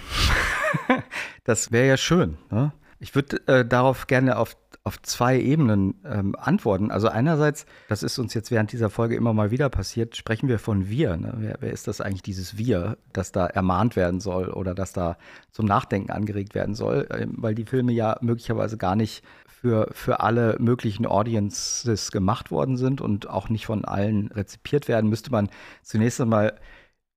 das 1.43 1.71
wäre 1.71 1.88
ja 1.88 1.97
schön. 1.97 2.38
Ne? 2.51 2.71
Ich 2.99 3.15
würde 3.15 3.47
äh, 3.47 3.65
darauf 3.65 4.07
gerne 4.07 4.38
auf, 4.38 4.55
auf 4.83 5.01
zwei 5.01 5.39
Ebenen 5.39 5.95
ähm, 6.05 6.35
antworten. 6.38 6.91
Also 6.91 7.07
einerseits, 7.07 7.65
das 7.88 8.03
ist 8.03 8.19
uns 8.19 8.33
jetzt 8.33 8.51
während 8.51 8.71
dieser 8.71 8.89
Folge 8.89 9.15
immer 9.15 9.33
mal 9.33 9.51
wieder 9.51 9.69
passiert, 9.69 10.15
sprechen 10.15 10.49
wir 10.49 10.59
von 10.59 10.89
wir. 10.89 11.17
Ne? 11.17 11.33
Wer, 11.38 11.57
wer, 11.62 11.71
ist 11.71 11.88
das 11.88 12.01
eigentlich, 12.01 12.21
dieses 12.21 12.57
Wir, 12.57 12.97
das 13.12 13.31
da 13.31 13.47
ermahnt 13.47 13.95
werden 13.95 14.19
soll 14.19 14.49
oder 14.49 14.75
das 14.75 14.93
da 14.93 15.17
zum 15.51 15.65
Nachdenken 15.65 16.12
angeregt 16.12 16.53
werden 16.53 16.75
soll? 16.75 17.07
Ähm, 17.12 17.35
weil 17.38 17.55
die 17.55 17.65
Filme 17.65 17.91
ja 17.91 18.17
möglicherweise 18.21 18.77
gar 18.77 18.95
nicht 18.95 19.23
für, 19.47 19.89
für 19.91 20.21
alle 20.21 20.55
möglichen 20.59 21.05
Audiences 21.05 22.12
gemacht 22.12 22.51
worden 22.51 22.77
sind 22.77 23.01
und 23.01 23.29
auch 23.29 23.49
nicht 23.49 23.65
von 23.65 23.83
allen 23.83 24.27
rezipiert 24.27 24.88
werden, 24.88 25.09
müsste 25.09 25.31
man 25.31 25.49
zunächst 25.81 26.21
einmal 26.21 26.53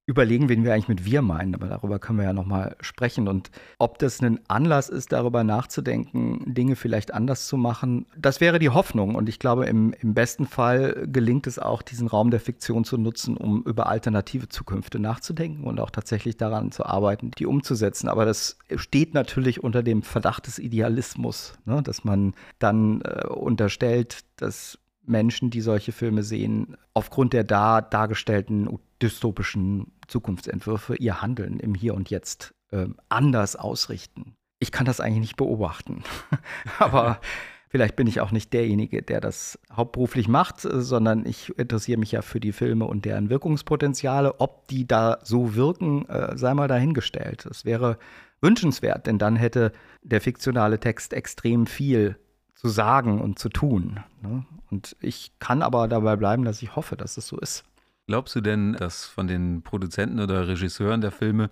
überlegen, 0.05 0.49
wen 0.49 0.65
wir 0.65 0.75
eigentlich 0.75 0.89
mit 0.89 1.05
wir 1.05 1.23
meinen, 1.23 1.55
aber 1.55 1.69
darüber 1.69 2.01
können 2.01 2.19
wir 2.19 2.25
ja 2.25 2.33
nochmal 2.33 2.77
sprechen. 2.81 3.29
Und 3.29 3.51
ob 3.79 3.99
das 3.99 4.21
ein 4.21 4.41
Anlass 4.49 4.89
ist, 4.89 5.13
darüber 5.13 5.45
nachzudenken, 5.45 6.43
Dinge 6.53 6.75
vielleicht 6.75 7.15
anders 7.15 7.47
zu 7.47 7.57
machen, 7.57 8.07
das 8.17 8.41
wäre 8.41 8.59
die 8.59 8.71
Hoffnung. 8.71 9.15
Und 9.15 9.29
ich 9.29 9.39
glaube, 9.39 9.67
im, 9.67 9.95
im 10.01 10.15
besten 10.15 10.47
Fall 10.47 11.07
gelingt 11.07 11.47
es 11.47 11.61
auch, 11.61 11.83
diesen 11.83 12.09
Raum 12.09 12.33
der 12.33 12.41
Fiktion 12.41 12.85
zu 12.85 12.99
nutzen, 12.99 13.37
um 13.37 13.63
über 13.63 13.87
alternative 13.87 14.49
Zukünfte 14.49 14.99
nachzudenken 14.99 15.65
und 15.65 15.79
auch 15.79 15.91
tatsächlich 15.91 16.37
daran 16.37 16.73
zu 16.73 16.85
arbeiten, 16.85 17.31
die 17.39 17.47
umzusetzen. 17.47 18.09
Aber 18.09 18.25
das 18.25 18.59
steht 18.75 19.15
natürlich 19.15 19.63
unter 19.63 19.85
dem 19.85 20.03
Verdacht 20.03 20.49
des 20.49 20.59
Idealismus, 20.59 21.55
ne? 21.65 21.81
dass 21.81 22.03
man 22.03 22.35
dann 22.59 23.03
äh, 23.03 23.29
unterstellt, 23.29 24.25
dass 24.37 24.79
Menschen, 25.05 25.51
die 25.51 25.61
solche 25.61 25.93
Filme 25.93 26.23
sehen, 26.23 26.77
aufgrund 26.95 27.33
der 27.33 27.45
da 27.45 27.81
dargestellten 27.81 28.69
dystopischen 29.01 29.93
Zukunftsentwürfe 30.07 30.97
ihr 30.97 31.21
Handeln 31.21 31.59
im 31.59 31.75
Hier 31.75 31.95
und 31.95 32.11
Jetzt 32.11 32.55
äh, 32.71 32.87
anders 33.09 33.57
ausrichten. 33.57 34.37
Ich 34.61 34.71
kann 34.71 34.87
das 34.87 35.01
eigentlich 35.01 35.21
nicht 35.21 35.37
beobachten. 35.37 36.05
Aber 36.79 37.21
vielleicht 37.69 37.97
bin 37.97 38.07
ich 38.07 38.21
auch 38.21 38.31
nicht 38.31 38.53
derjenige, 38.53 39.03
der 39.03 39.21
das 39.21 39.59
hauptberuflich 39.73 40.29
macht, 40.29 40.61
sondern 40.61 41.27
ich 41.27 41.57
interessiere 41.59 41.99
mich 41.99 42.13
ja 42.13 42.23
für 42.23 42.39
die 42.39 42.53
Filme 42.53 42.87
und 42.87 43.05
deren 43.05 43.29
Wirkungspotenziale. 43.29 44.41
Ob 44.41 44.69
die 44.69 44.87
da 44.87 45.19
so 45.25 45.57
wirken, 45.57 46.09
äh, 46.09 46.37
sei 46.39 46.55
mal 46.55 46.69
dahingestellt. 46.69 47.47
Das 47.49 47.65
wäre 47.65 47.99
wünschenswert, 48.41 49.07
denn 49.07 49.19
dann 49.19 49.37
hätte 49.37 49.73
der 50.03 50.21
fiktionale 50.21 50.79
Text 50.79 51.13
extrem 51.13 51.67
viel 51.67 52.17
zu 52.63 52.69
sagen 52.69 53.21
und 53.21 53.41
zu 53.41 53.49
tun. 53.49 54.01
Ne? 54.23 54.47
Und 54.71 54.97
ich 55.01 55.33
kann 55.41 55.63
aber 55.63 55.89
dabei 55.89 56.15
bleiben, 56.17 56.45
dass 56.45 56.63
ich 56.63 56.77
hoffe, 56.77 56.97
dass 56.97 57.17
es 57.17 57.27
so 57.27 57.39
ist. 57.39 57.65
Glaubst 58.07 58.37
du 58.37 58.41
denn, 58.41 58.75
dass 58.75 59.05
von 59.05 59.27
den 59.27 59.63
Produzenten 59.63 60.21
oder 60.21 60.47
Regisseuren 60.47 61.01
der 61.01 61.11
Filme 61.11 61.51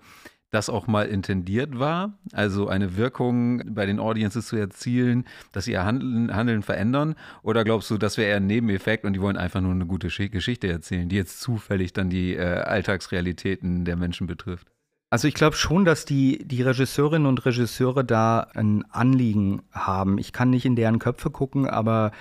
das 0.51 0.69
auch 0.69 0.87
mal 0.87 1.07
intendiert 1.07 1.77
war? 1.77 2.17
Also 2.31 2.69
eine 2.69 2.95
Wirkung 2.95 3.73
bei 3.73 3.85
den 3.85 3.99
Audiences 3.99 4.47
zu 4.47 4.55
erzielen, 4.55 5.25
dass 5.51 5.65
sie 5.65 5.73
ihr 5.73 5.83
Handeln, 5.83 6.33
Handeln 6.33 6.61
verändern? 6.61 7.15
Oder 7.43 7.65
glaubst 7.65 7.89
du, 7.91 7.97
das 7.97 8.17
wäre 8.17 8.29
eher 8.29 8.37
ein 8.37 8.47
Nebeneffekt 8.47 9.03
und 9.03 9.13
die 9.13 9.21
wollen 9.21 9.37
einfach 9.37 9.59
nur 9.59 9.71
eine 9.71 9.85
gute 9.85 10.07
Geschichte 10.07 10.67
erzählen, 10.67 11.09
die 11.09 11.17
jetzt 11.17 11.41
zufällig 11.41 11.91
dann 11.91 12.09
die 12.09 12.35
äh, 12.35 12.61
Alltagsrealitäten 12.61 13.83
der 13.83 13.97
Menschen 13.97 14.27
betrifft? 14.27 14.67
Also 15.11 15.27
ich 15.27 15.33
glaube 15.33 15.57
schon, 15.57 15.83
dass 15.83 16.05
die, 16.05 16.39
die 16.47 16.61
Regisseurinnen 16.61 17.27
und 17.27 17.45
Regisseure 17.45 18.05
da 18.05 18.47
ein 18.53 18.85
Anliegen 18.91 19.61
haben. 19.73 20.17
Ich 20.17 20.31
kann 20.31 20.49
nicht 20.49 20.65
in 20.65 20.77
deren 20.77 20.99
Köpfe 20.99 21.29
gucken, 21.29 21.67
aber 21.67 22.11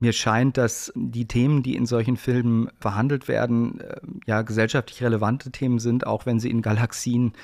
mir 0.00 0.12
scheint, 0.12 0.56
dass 0.56 0.92
die 0.96 1.26
Themen, 1.26 1.62
die 1.62 1.76
in 1.76 1.86
solchen 1.86 2.16
Filmen 2.16 2.68
verhandelt 2.80 3.28
werden, 3.28 3.80
äh, 3.80 4.00
ja 4.26 4.42
gesellschaftlich 4.42 5.00
relevante 5.00 5.52
Themen 5.52 5.78
sind, 5.78 6.08
auch 6.08 6.26
wenn 6.26 6.40
sie 6.40 6.50
in 6.50 6.60
Galaxien 6.60 7.34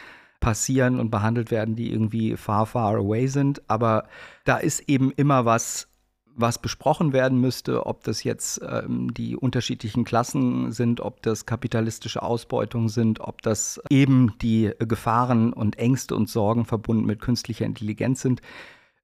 passieren 0.41 0.99
und 0.99 1.11
behandelt 1.11 1.53
werden, 1.53 1.77
die 1.77 1.93
irgendwie 1.93 2.37
far, 2.37 2.67
far 2.67 2.97
away 2.97 3.29
sind. 3.29 3.63
Aber 3.69 4.09
da 4.45 4.57
ist 4.57 4.89
eben 4.89 5.13
immer 5.13 5.45
was, 5.45 5.87
was 6.37 6.59
besprochen 6.59 7.13
werden 7.13 7.41
müsste, 7.41 7.87
ob 7.87 8.05
das 8.05 8.23
jetzt 8.23 8.61
ähm, 8.69 9.13
die 9.15 9.37
unterschiedlichen 9.37 10.05
Klassen 10.05 10.71
sind, 10.71 11.01
ob 11.01 11.23
das 11.23 11.47
kapitalistische 11.47 12.23
Ausbeutung 12.23 12.89
sind, 12.89 13.21
ob 13.21 13.43
das 13.43 13.81
eben 13.91 14.35
die 14.43 14.73
Gefahren 14.79 15.53
und 15.53 15.79
Ängste 15.79 16.15
und 16.15 16.29
Sorgen 16.29 16.67
verbunden 16.67 17.07
mit 17.07 17.21
künstlicher 17.21 17.65
Intelligenz 17.65 18.21
sind. 18.21 18.43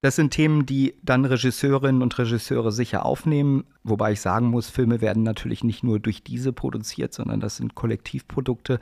Das 0.03 0.17
sind 0.17 0.33
Themen, 0.33 0.67
die 0.67 0.95
dann 1.03 1.25
Regisseurinnen 1.25 2.03
und 2.03 2.19
Regisseure 2.19 2.73
sicher 2.73 3.07
aufnehmen, 3.07 3.65
wobei 3.85 4.13
ich 4.13 4.21
sagen 4.21 4.49
muss, 4.49 4.69
Filme 4.69 5.01
werden 5.01 5.23
natürlich 5.23 5.63
nicht 5.63 5.85
nur 5.85 6.01
durch 6.01 6.25
diese 6.25 6.53
produziert, 6.53 7.15
sondern 7.15 7.41
das 7.41 7.57
sind 7.57 7.75
Kollektivprodukte. 7.75 8.81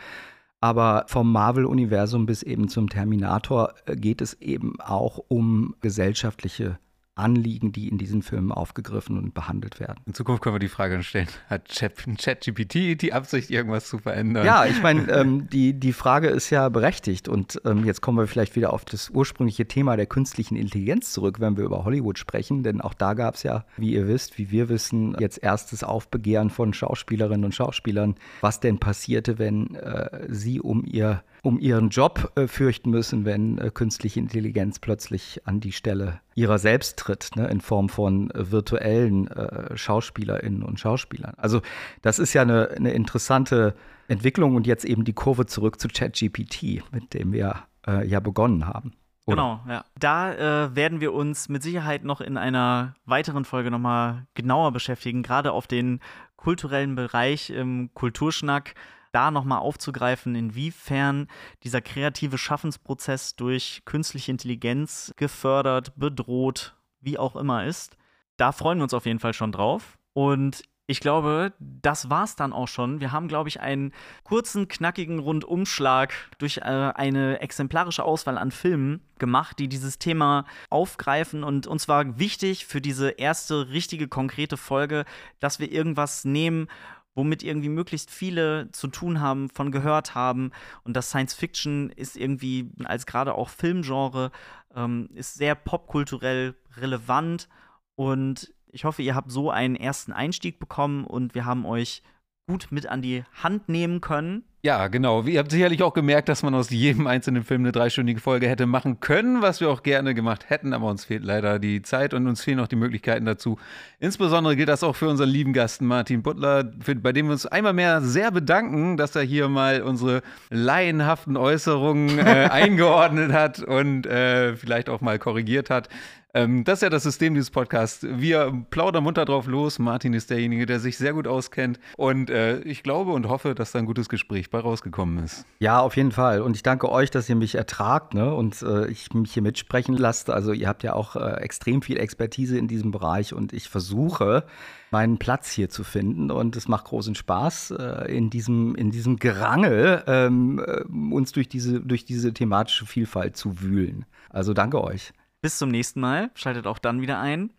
Aber 0.61 1.05
vom 1.09 1.31
Marvel-Universum 1.31 2.27
bis 2.27 2.43
eben 2.43 2.69
zum 2.69 2.89
Terminator 2.89 3.75
äh, 3.87 3.97
geht 3.97 4.21
es 4.21 4.35
eben 4.41 4.81
auch 4.81 5.19
um 5.29 5.75
gesellschaftliche 5.81 6.79
Anliegen, 7.21 7.73
die 7.73 7.89
in 7.89 7.99
diesen 7.99 8.23
Filmen 8.23 8.53
aufgegriffen 8.53 9.19
und 9.19 9.35
behandelt 9.35 9.79
werden. 9.79 10.01
In 10.07 10.15
Zukunft 10.15 10.43
können 10.43 10.55
wir 10.55 10.61
die 10.61 10.69
Frage 10.69 11.03
stellen, 11.03 11.29
hat 11.49 11.69
ChatGPT 11.69 13.01
die 13.01 13.13
Absicht, 13.13 13.51
irgendwas 13.51 13.89
zu 13.89 13.99
verändern? 13.99 14.45
Ja, 14.45 14.67
ich 14.67 14.83
meine, 14.83 15.09
ähm, 15.13 15.49
die, 15.51 15.75
die 15.75 15.93
Frage 15.93 16.29
ist 16.29 16.51
ja 16.51 16.69
berechtigt. 16.69 17.29
Und 17.29 17.61
ähm, 17.65 17.85
jetzt 17.85 18.01
kommen 18.01 18.19
wir 18.19 18.27
vielleicht 18.27 18.57
wieder 18.57 18.73
auf 18.73 18.85
das 18.85 19.11
ursprüngliche 19.11 19.67
Thema 19.67 19.97
der 19.97 20.07
künstlichen 20.07 20.57
Intelligenz 20.57 21.13
zurück, 21.13 21.41
wenn 21.41 21.57
wir 21.57 21.65
über 21.65 21.85
Hollywood 21.85 22.19
sprechen. 22.19 22.63
Denn 22.63 22.81
auch 22.81 22.95
da 22.95 23.15
gab 23.15 23.35
es 23.35 23.43
ja, 23.43 23.65
wie 23.77 23.93
ihr 23.93 24.09
wisst, 24.09 24.39
wie 24.39 24.51
wir 24.51 24.69
wissen, 24.69 25.17
jetzt 25.19 25.39
erstes 25.43 25.85
Aufbegehren 25.85 26.51
von 26.51 26.73
Schauspielerinnen 26.73 27.45
und 27.45 27.55
Schauspielern, 27.55 28.15
was 28.41 28.61
denn 28.61 28.79
passierte, 28.79 29.39
wenn 29.39 29.75
äh, 29.75 30.27
sie 30.29 30.61
um 30.61 30.85
ihr 30.85 31.23
um 31.43 31.59
ihren 31.59 31.89
Job 31.89 32.33
äh, 32.37 32.47
fürchten 32.47 32.91
müssen, 32.91 33.25
wenn 33.25 33.59
äh, 33.59 33.71
künstliche 33.71 34.21
Intelligenz 34.21 34.79
plötzlich 34.79 35.47
an 35.47 35.61
die 35.61 35.73
Stelle 35.73 36.21
ihrer 36.35 36.59
selbst 36.59 36.99
tritt, 36.99 37.31
ne, 37.37 37.49
in 37.49 37.61
Form 37.61 37.89
von 37.89 38.31
äh, 38.31 38.51
virtuellen 38.51 39.29
Schauspielerinnen 39.75 40.63
und 40.63 40.81
Schauspielern. 40.81 41.35
Also 41.37 41.61
das 42.03 42.19
ist 42.19 42.33
ja 42.35 42.43
eine, 42.43 42.71
eine, 42.71 42.93
interessante 42.93 43.75
Entwicklung 44.09 44.55
und 44.55 44.67
jetzt 44.67 44.85
eben 44.85 45.05
die 45.05 45.13
Kurve 45.13 45.47
zurück 45.47 45.81
zu 45.81 45.89
ChatGPT, 45.89 46.83
mit 46.93 47.15
dem 47.15 47.33
wir 47.33 47.65
ja 48.05 48.21
begonnen 48.21 48.67
haben. 48.67 48.93
Oder? 49.27 49.37
Genau, 49.37 49.61
ja. 49.69 49.85
Da 49.99 50.33
äh, 50.65 50.77
werden 50.77 51.01
wir 51.01 51.13
uns 51.13 51.49
mit 51.49 51.63
Sicherheit 51.63 52.05
noch 52.05 52.21
in 52.21 52.37
einer 52.37 52.95
weiteren 53.05 53.45
Folge 53.45 53.71
nochmal 53.71 54.27
genauer 54.35 54.73
beschäftigen, 54.73 55.23
gerade 55.23 55.53
auf 55.53 55.67
den 55.67 56.01
kulturellen 56.37 56.95
Bereich 56.95 57.51
im 57.51 57.91
Kulturschnack 57.95 58.75
da 59.13 59.31
nochmal 59.31 59.59
aufzugreifen, 59.59 60.35
inwiefern 60.35 61.29
dieser 61.63 61.81
kreative 61.81 62.39
Schaffensprozess 62.39 63.37
durch 63.37 63.83
künstliche 63.85 64.31
Intelligenz 64.31 65.13
gefördert, 65.17 65.93
bedroht, 65.97 66.77
wie 67.01 67.19
auch 67.19 67.37
immer 67.37 67.65
ist. 67.65 67.97
Da 68.37 68.53
freuen 68.53 68.79
wir 68.79 68.85
uns 68.85 68.95
auf 68.95 69.07
jeden 69.07 69.19
Fall 69.19 69.35
schon 69.35 69.53
drauf. 69.53 69.99
Und 70.13 70.63
ich 70.91 70.99
glaube, 70.99 71.53
das 71.61 72.11
war's 72.11 72.35
dann 72.35 72.53
auch 72.53 72.67
schon. 72.67 73.01
Wir 73.01 73.13
haben, 73.13 73.29
glaube 73.29 73.49
ich, 73.49 73.61
einen 73.61 73.93
kurzen, 74.25 74.67
knackigen 74.67 75.21
Rundumschlag 75.21 76.13
durch 76.39 76.57
äh, 76.57 76.63
eine 76.63 77.41
exemplarische 77.41 78.03
Auswahl 78.03 78.37
an 78.37 78.51
Filmen 78.51 79.01
gemacht, 79.21 79.61
die 79.61 79.69
dieses 79.69 80.01
Thema 80.01 80.47
aufgreifen. 80.69 81.45
Und 81.45 81.69
uns 81.69 81.87
war 81.87 82.19
wichtig 82.19 82.67
für 82.67 82.81
diese 82.81 83.11
erste 83.11 83.69
richtige, 83.69 84.09
konkrete 84.09 84.57
Folge, 84.57 85.05
dass 85.39 85.61
wir 85.61 85.71
irgendwas 85.71 86.25
nehmen, 86.25 86.67
womit 87.15 87.43
irgendwie 87.43 87.69
möglichst 87.69 88.11
viele 88.11 88.71
zu 88.73 88.89
tun 88.89 89.21
haben, 89.21 89.51
von 89.51 89.73
gehört 89.73 90.15
haben. 90.15 90.53
Und 90.85 90.97
das 90.97 91.11
Science 91.11 91.35
Fiction 91.35 91.91
ist 91.91 92.17
irgendwie 92.17 92.71
als 92.85 93.07
gerade 93.07 93.35
auch 93.35 93.49
Filmgenre, 93.49 94.31
ähm, 94.75 95.09
ist 95.15 95.35
sehr 95.35 95.55
popkulturell 95.55 96.55
relevant. 96.77 97.49
Und 97.97 98.53
ich 98.73 98.85
hoffe, 98.85 99.03
ihr 99.03 99.15
habt 99.15 99.31
so 99.31 99.51
einen 99.51 99.77
ersten 99.77 100.13
Einstieg 100.13 100.59
bekommen 100.59 101.05
und 101.05 101.35
wir 101.35 101.45
haben 101.45 101.67
euch 101.67 102.03
gut 102.51 102.67
mit 102.71 102.89
an 102.89 103.01
die 103.01 103.23
Hand 103.45 103.69
nehmen 103.69 104.01
können. 104.01 104.43
Ja, 104.63 104.89
genau. 104.89 105.23
Ihr 105.23 105.39
habt 105.39 105.53
sicherlich 105.53 105.83
auch 105.83 105.95
gemerkt, 105.95 106.29
dass 106.29 106.43
man 106.43 106.55
aus 106.55 106.69
jedem 106.69 107.07
einzelnen 107.07 107.45
Film 107.45 107.63
eine 107.63 107.73
dreistündige 107.73 108.21
Folge 108.21 108.47
hätte 108.47 108.67
machen 108.67 109.01
können, 109.01 109.41
was 109.41 109.61
wir 109.61 109.71
auch 109.71 109.83
gerne 109.83 110.15
gemacht 110.15 110.51
hätten, 110.51 110.75
aber 110.75 110.89
uns 110.89 111.07
fehlt 111.07 111.25
leider 111.25 111.59
die 111.59 111.81
Zeit 111.81 112.13
und 112.13 112.27
uns 112.27 112.43
fehlen 112.43 112.61
auch 112.61 112.69
die 112.69 112.77
Möglichkeiten 112.77 113.25
dazu. 113.25 113.57
Insbesondere 114.01 114.57
gilt 114.57 114.69
das 114.69 114.83
auch 114.83 114.97
für 114.97 115.09
unseren 115.09 115.31
lieben 115.31 115.55
Gast 115.55 115.81
Martin 115.81 116.23
Butler, 116.23 116.73
für, 116.83 116.95
bei 116.97 117.13
dem 117.13 117.27
wir 117.27 117.33
uns 117.33 117.47
einmal 117.47 117.73
mehr 117.73 118.03
sehr 118.03 118.33
bedanken, 118.33 118.99
dass 118.99 119.17
er 119.17 119.23
hier 119.23 119.49
mal 119.49 119.81
unsere 119.81 120.21
laienhaften 120.51 121.39
Äußerungen 121.39 122.19
äh, 122.19 122.23
eingeordnet 122.51 123.33
hat 123.33 123.61
und 123.61 124.07
äh, 124.07 124.57
vielleicht 124.57 124.91
auch 124.91 125.01
mal 125.01 125.19
korrigiert 125.19 125.71
hat. 125.71 125.89
Ähm, 126.33 126.65
das 126.65 126.79
ist 126.79 126.83
ja 126.83 126.91
das 126.91 127.03
System 127.03 127.35
dieses 127.35 127.51
Podcasts. 127.51 128.07
Wir 128.09 128.65
plaudern 128.71 129.05
munter 129.05 129.25
drauf 129.25 129.47
los. 129.47 129.79
Martin 129.79 130.15
ist 130.15 130.31
derjenige, 130.31 130.67
der 130.67 130.81
sich 130.81 130.97
sehr 130.97 131.13
gut 131.13 131.27
auskennt. 131.27 131.81
Und 131.97 132.31
äh, 132.31 132.61
ich 132.61 132.83
glaube 132.83 133.13
und 133.13 133.29
hoffe, 133.29 133.55
dass 133.55 133.73
da 133.73 133.81
ein 133.81 133.87
gutes 133.87 134.09
Gespräch 134.09 134.51
bei 134.51 134.61
rausgekommen 134.61 135.25
ist. 135.25 135.45
Ja, 135.59 135.81
auf 135.81 135.97
jeden 135.97 136.13
Fall. 136.13 136.43
Und 136.43 136.57
ich 136.57 136.63
danke 136.63 136.91
euch, 136.91 137.11
dass 137.11 137.29
ihr 137.29 137.37
mich 137.37 137.55
ertragt 137.55 138.15
ne? 138.15 138.33
und 138.33 138.63
äh, 138.63 138.87
ich 138.89 139.13
mich 139.13 139.35
hier 139.35 139.43
mitsprechen 139.43 139.97
lasst. 139.97 140.31
Also 140.31 140.53
ihr 140.53 140.69
habt 140.69 140.83
ja 140.83 140.95
auch 140.95 141.17
äh, 141.17 141.41
extrem 141.41 141.83
viel 141.83 141.99
Expertise 141.99 142.57
in 142.59 142.69
diesem 142.69 142.93
Bereich 142.93 143.35
und 143.35 143.53
ich 143.53 143.69
versuche, 143.69 144.45
meinen 144.91 145.19
Platz 145.19 145.51
hier 145.51 145.69
zu 145.69 145.85
finden. 145.85 146.31
Und 146.31 146.57
es 146.57 146.69
macht 146.69 146.87
großen 146.87 147.15
Spaß, 147.15 147.73
äh, 147.73 148.17
in, 148.17 148.31
diesem, 148.31 148.75
in 148.77 148.91
diesem 148.91 149.19
Gerangel 149.19 150.05
ähm, 150.07 150.63
äh, 150.65 150.83
uns 151.13 151.33
durch 151.33 151.49
diese, 151.49 151.81
durch 151.81 152.05
diese 152.05 152.33
thematische 152.33 152.87
Vielfalt 152.87 153.37
zu 153.37 153.61
wühlen. 153.61 154.05
Also 154.29 154.55
danke 154.55 154.83
euch. 154.83 155.13
Bis 155.43 155.59
zum 155.59 155.71
nächsten 155.71 156.01
Mal. 156.01 156.31
Schaltet 156.35 156.67
auch 156.67 156.79
dann 156.79 157.01
wieder 157.01 157.19
ein. 157.19 157.53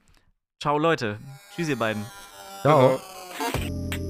Ciao, 0.62 0.78
Leute. 0.78 1.20
Tschüss, 1.56 1.70
ihr 1.70 1.78
beiden. 1.78 2.06
Ciao. 2.62 3.00
Ciao. 3.00 4.01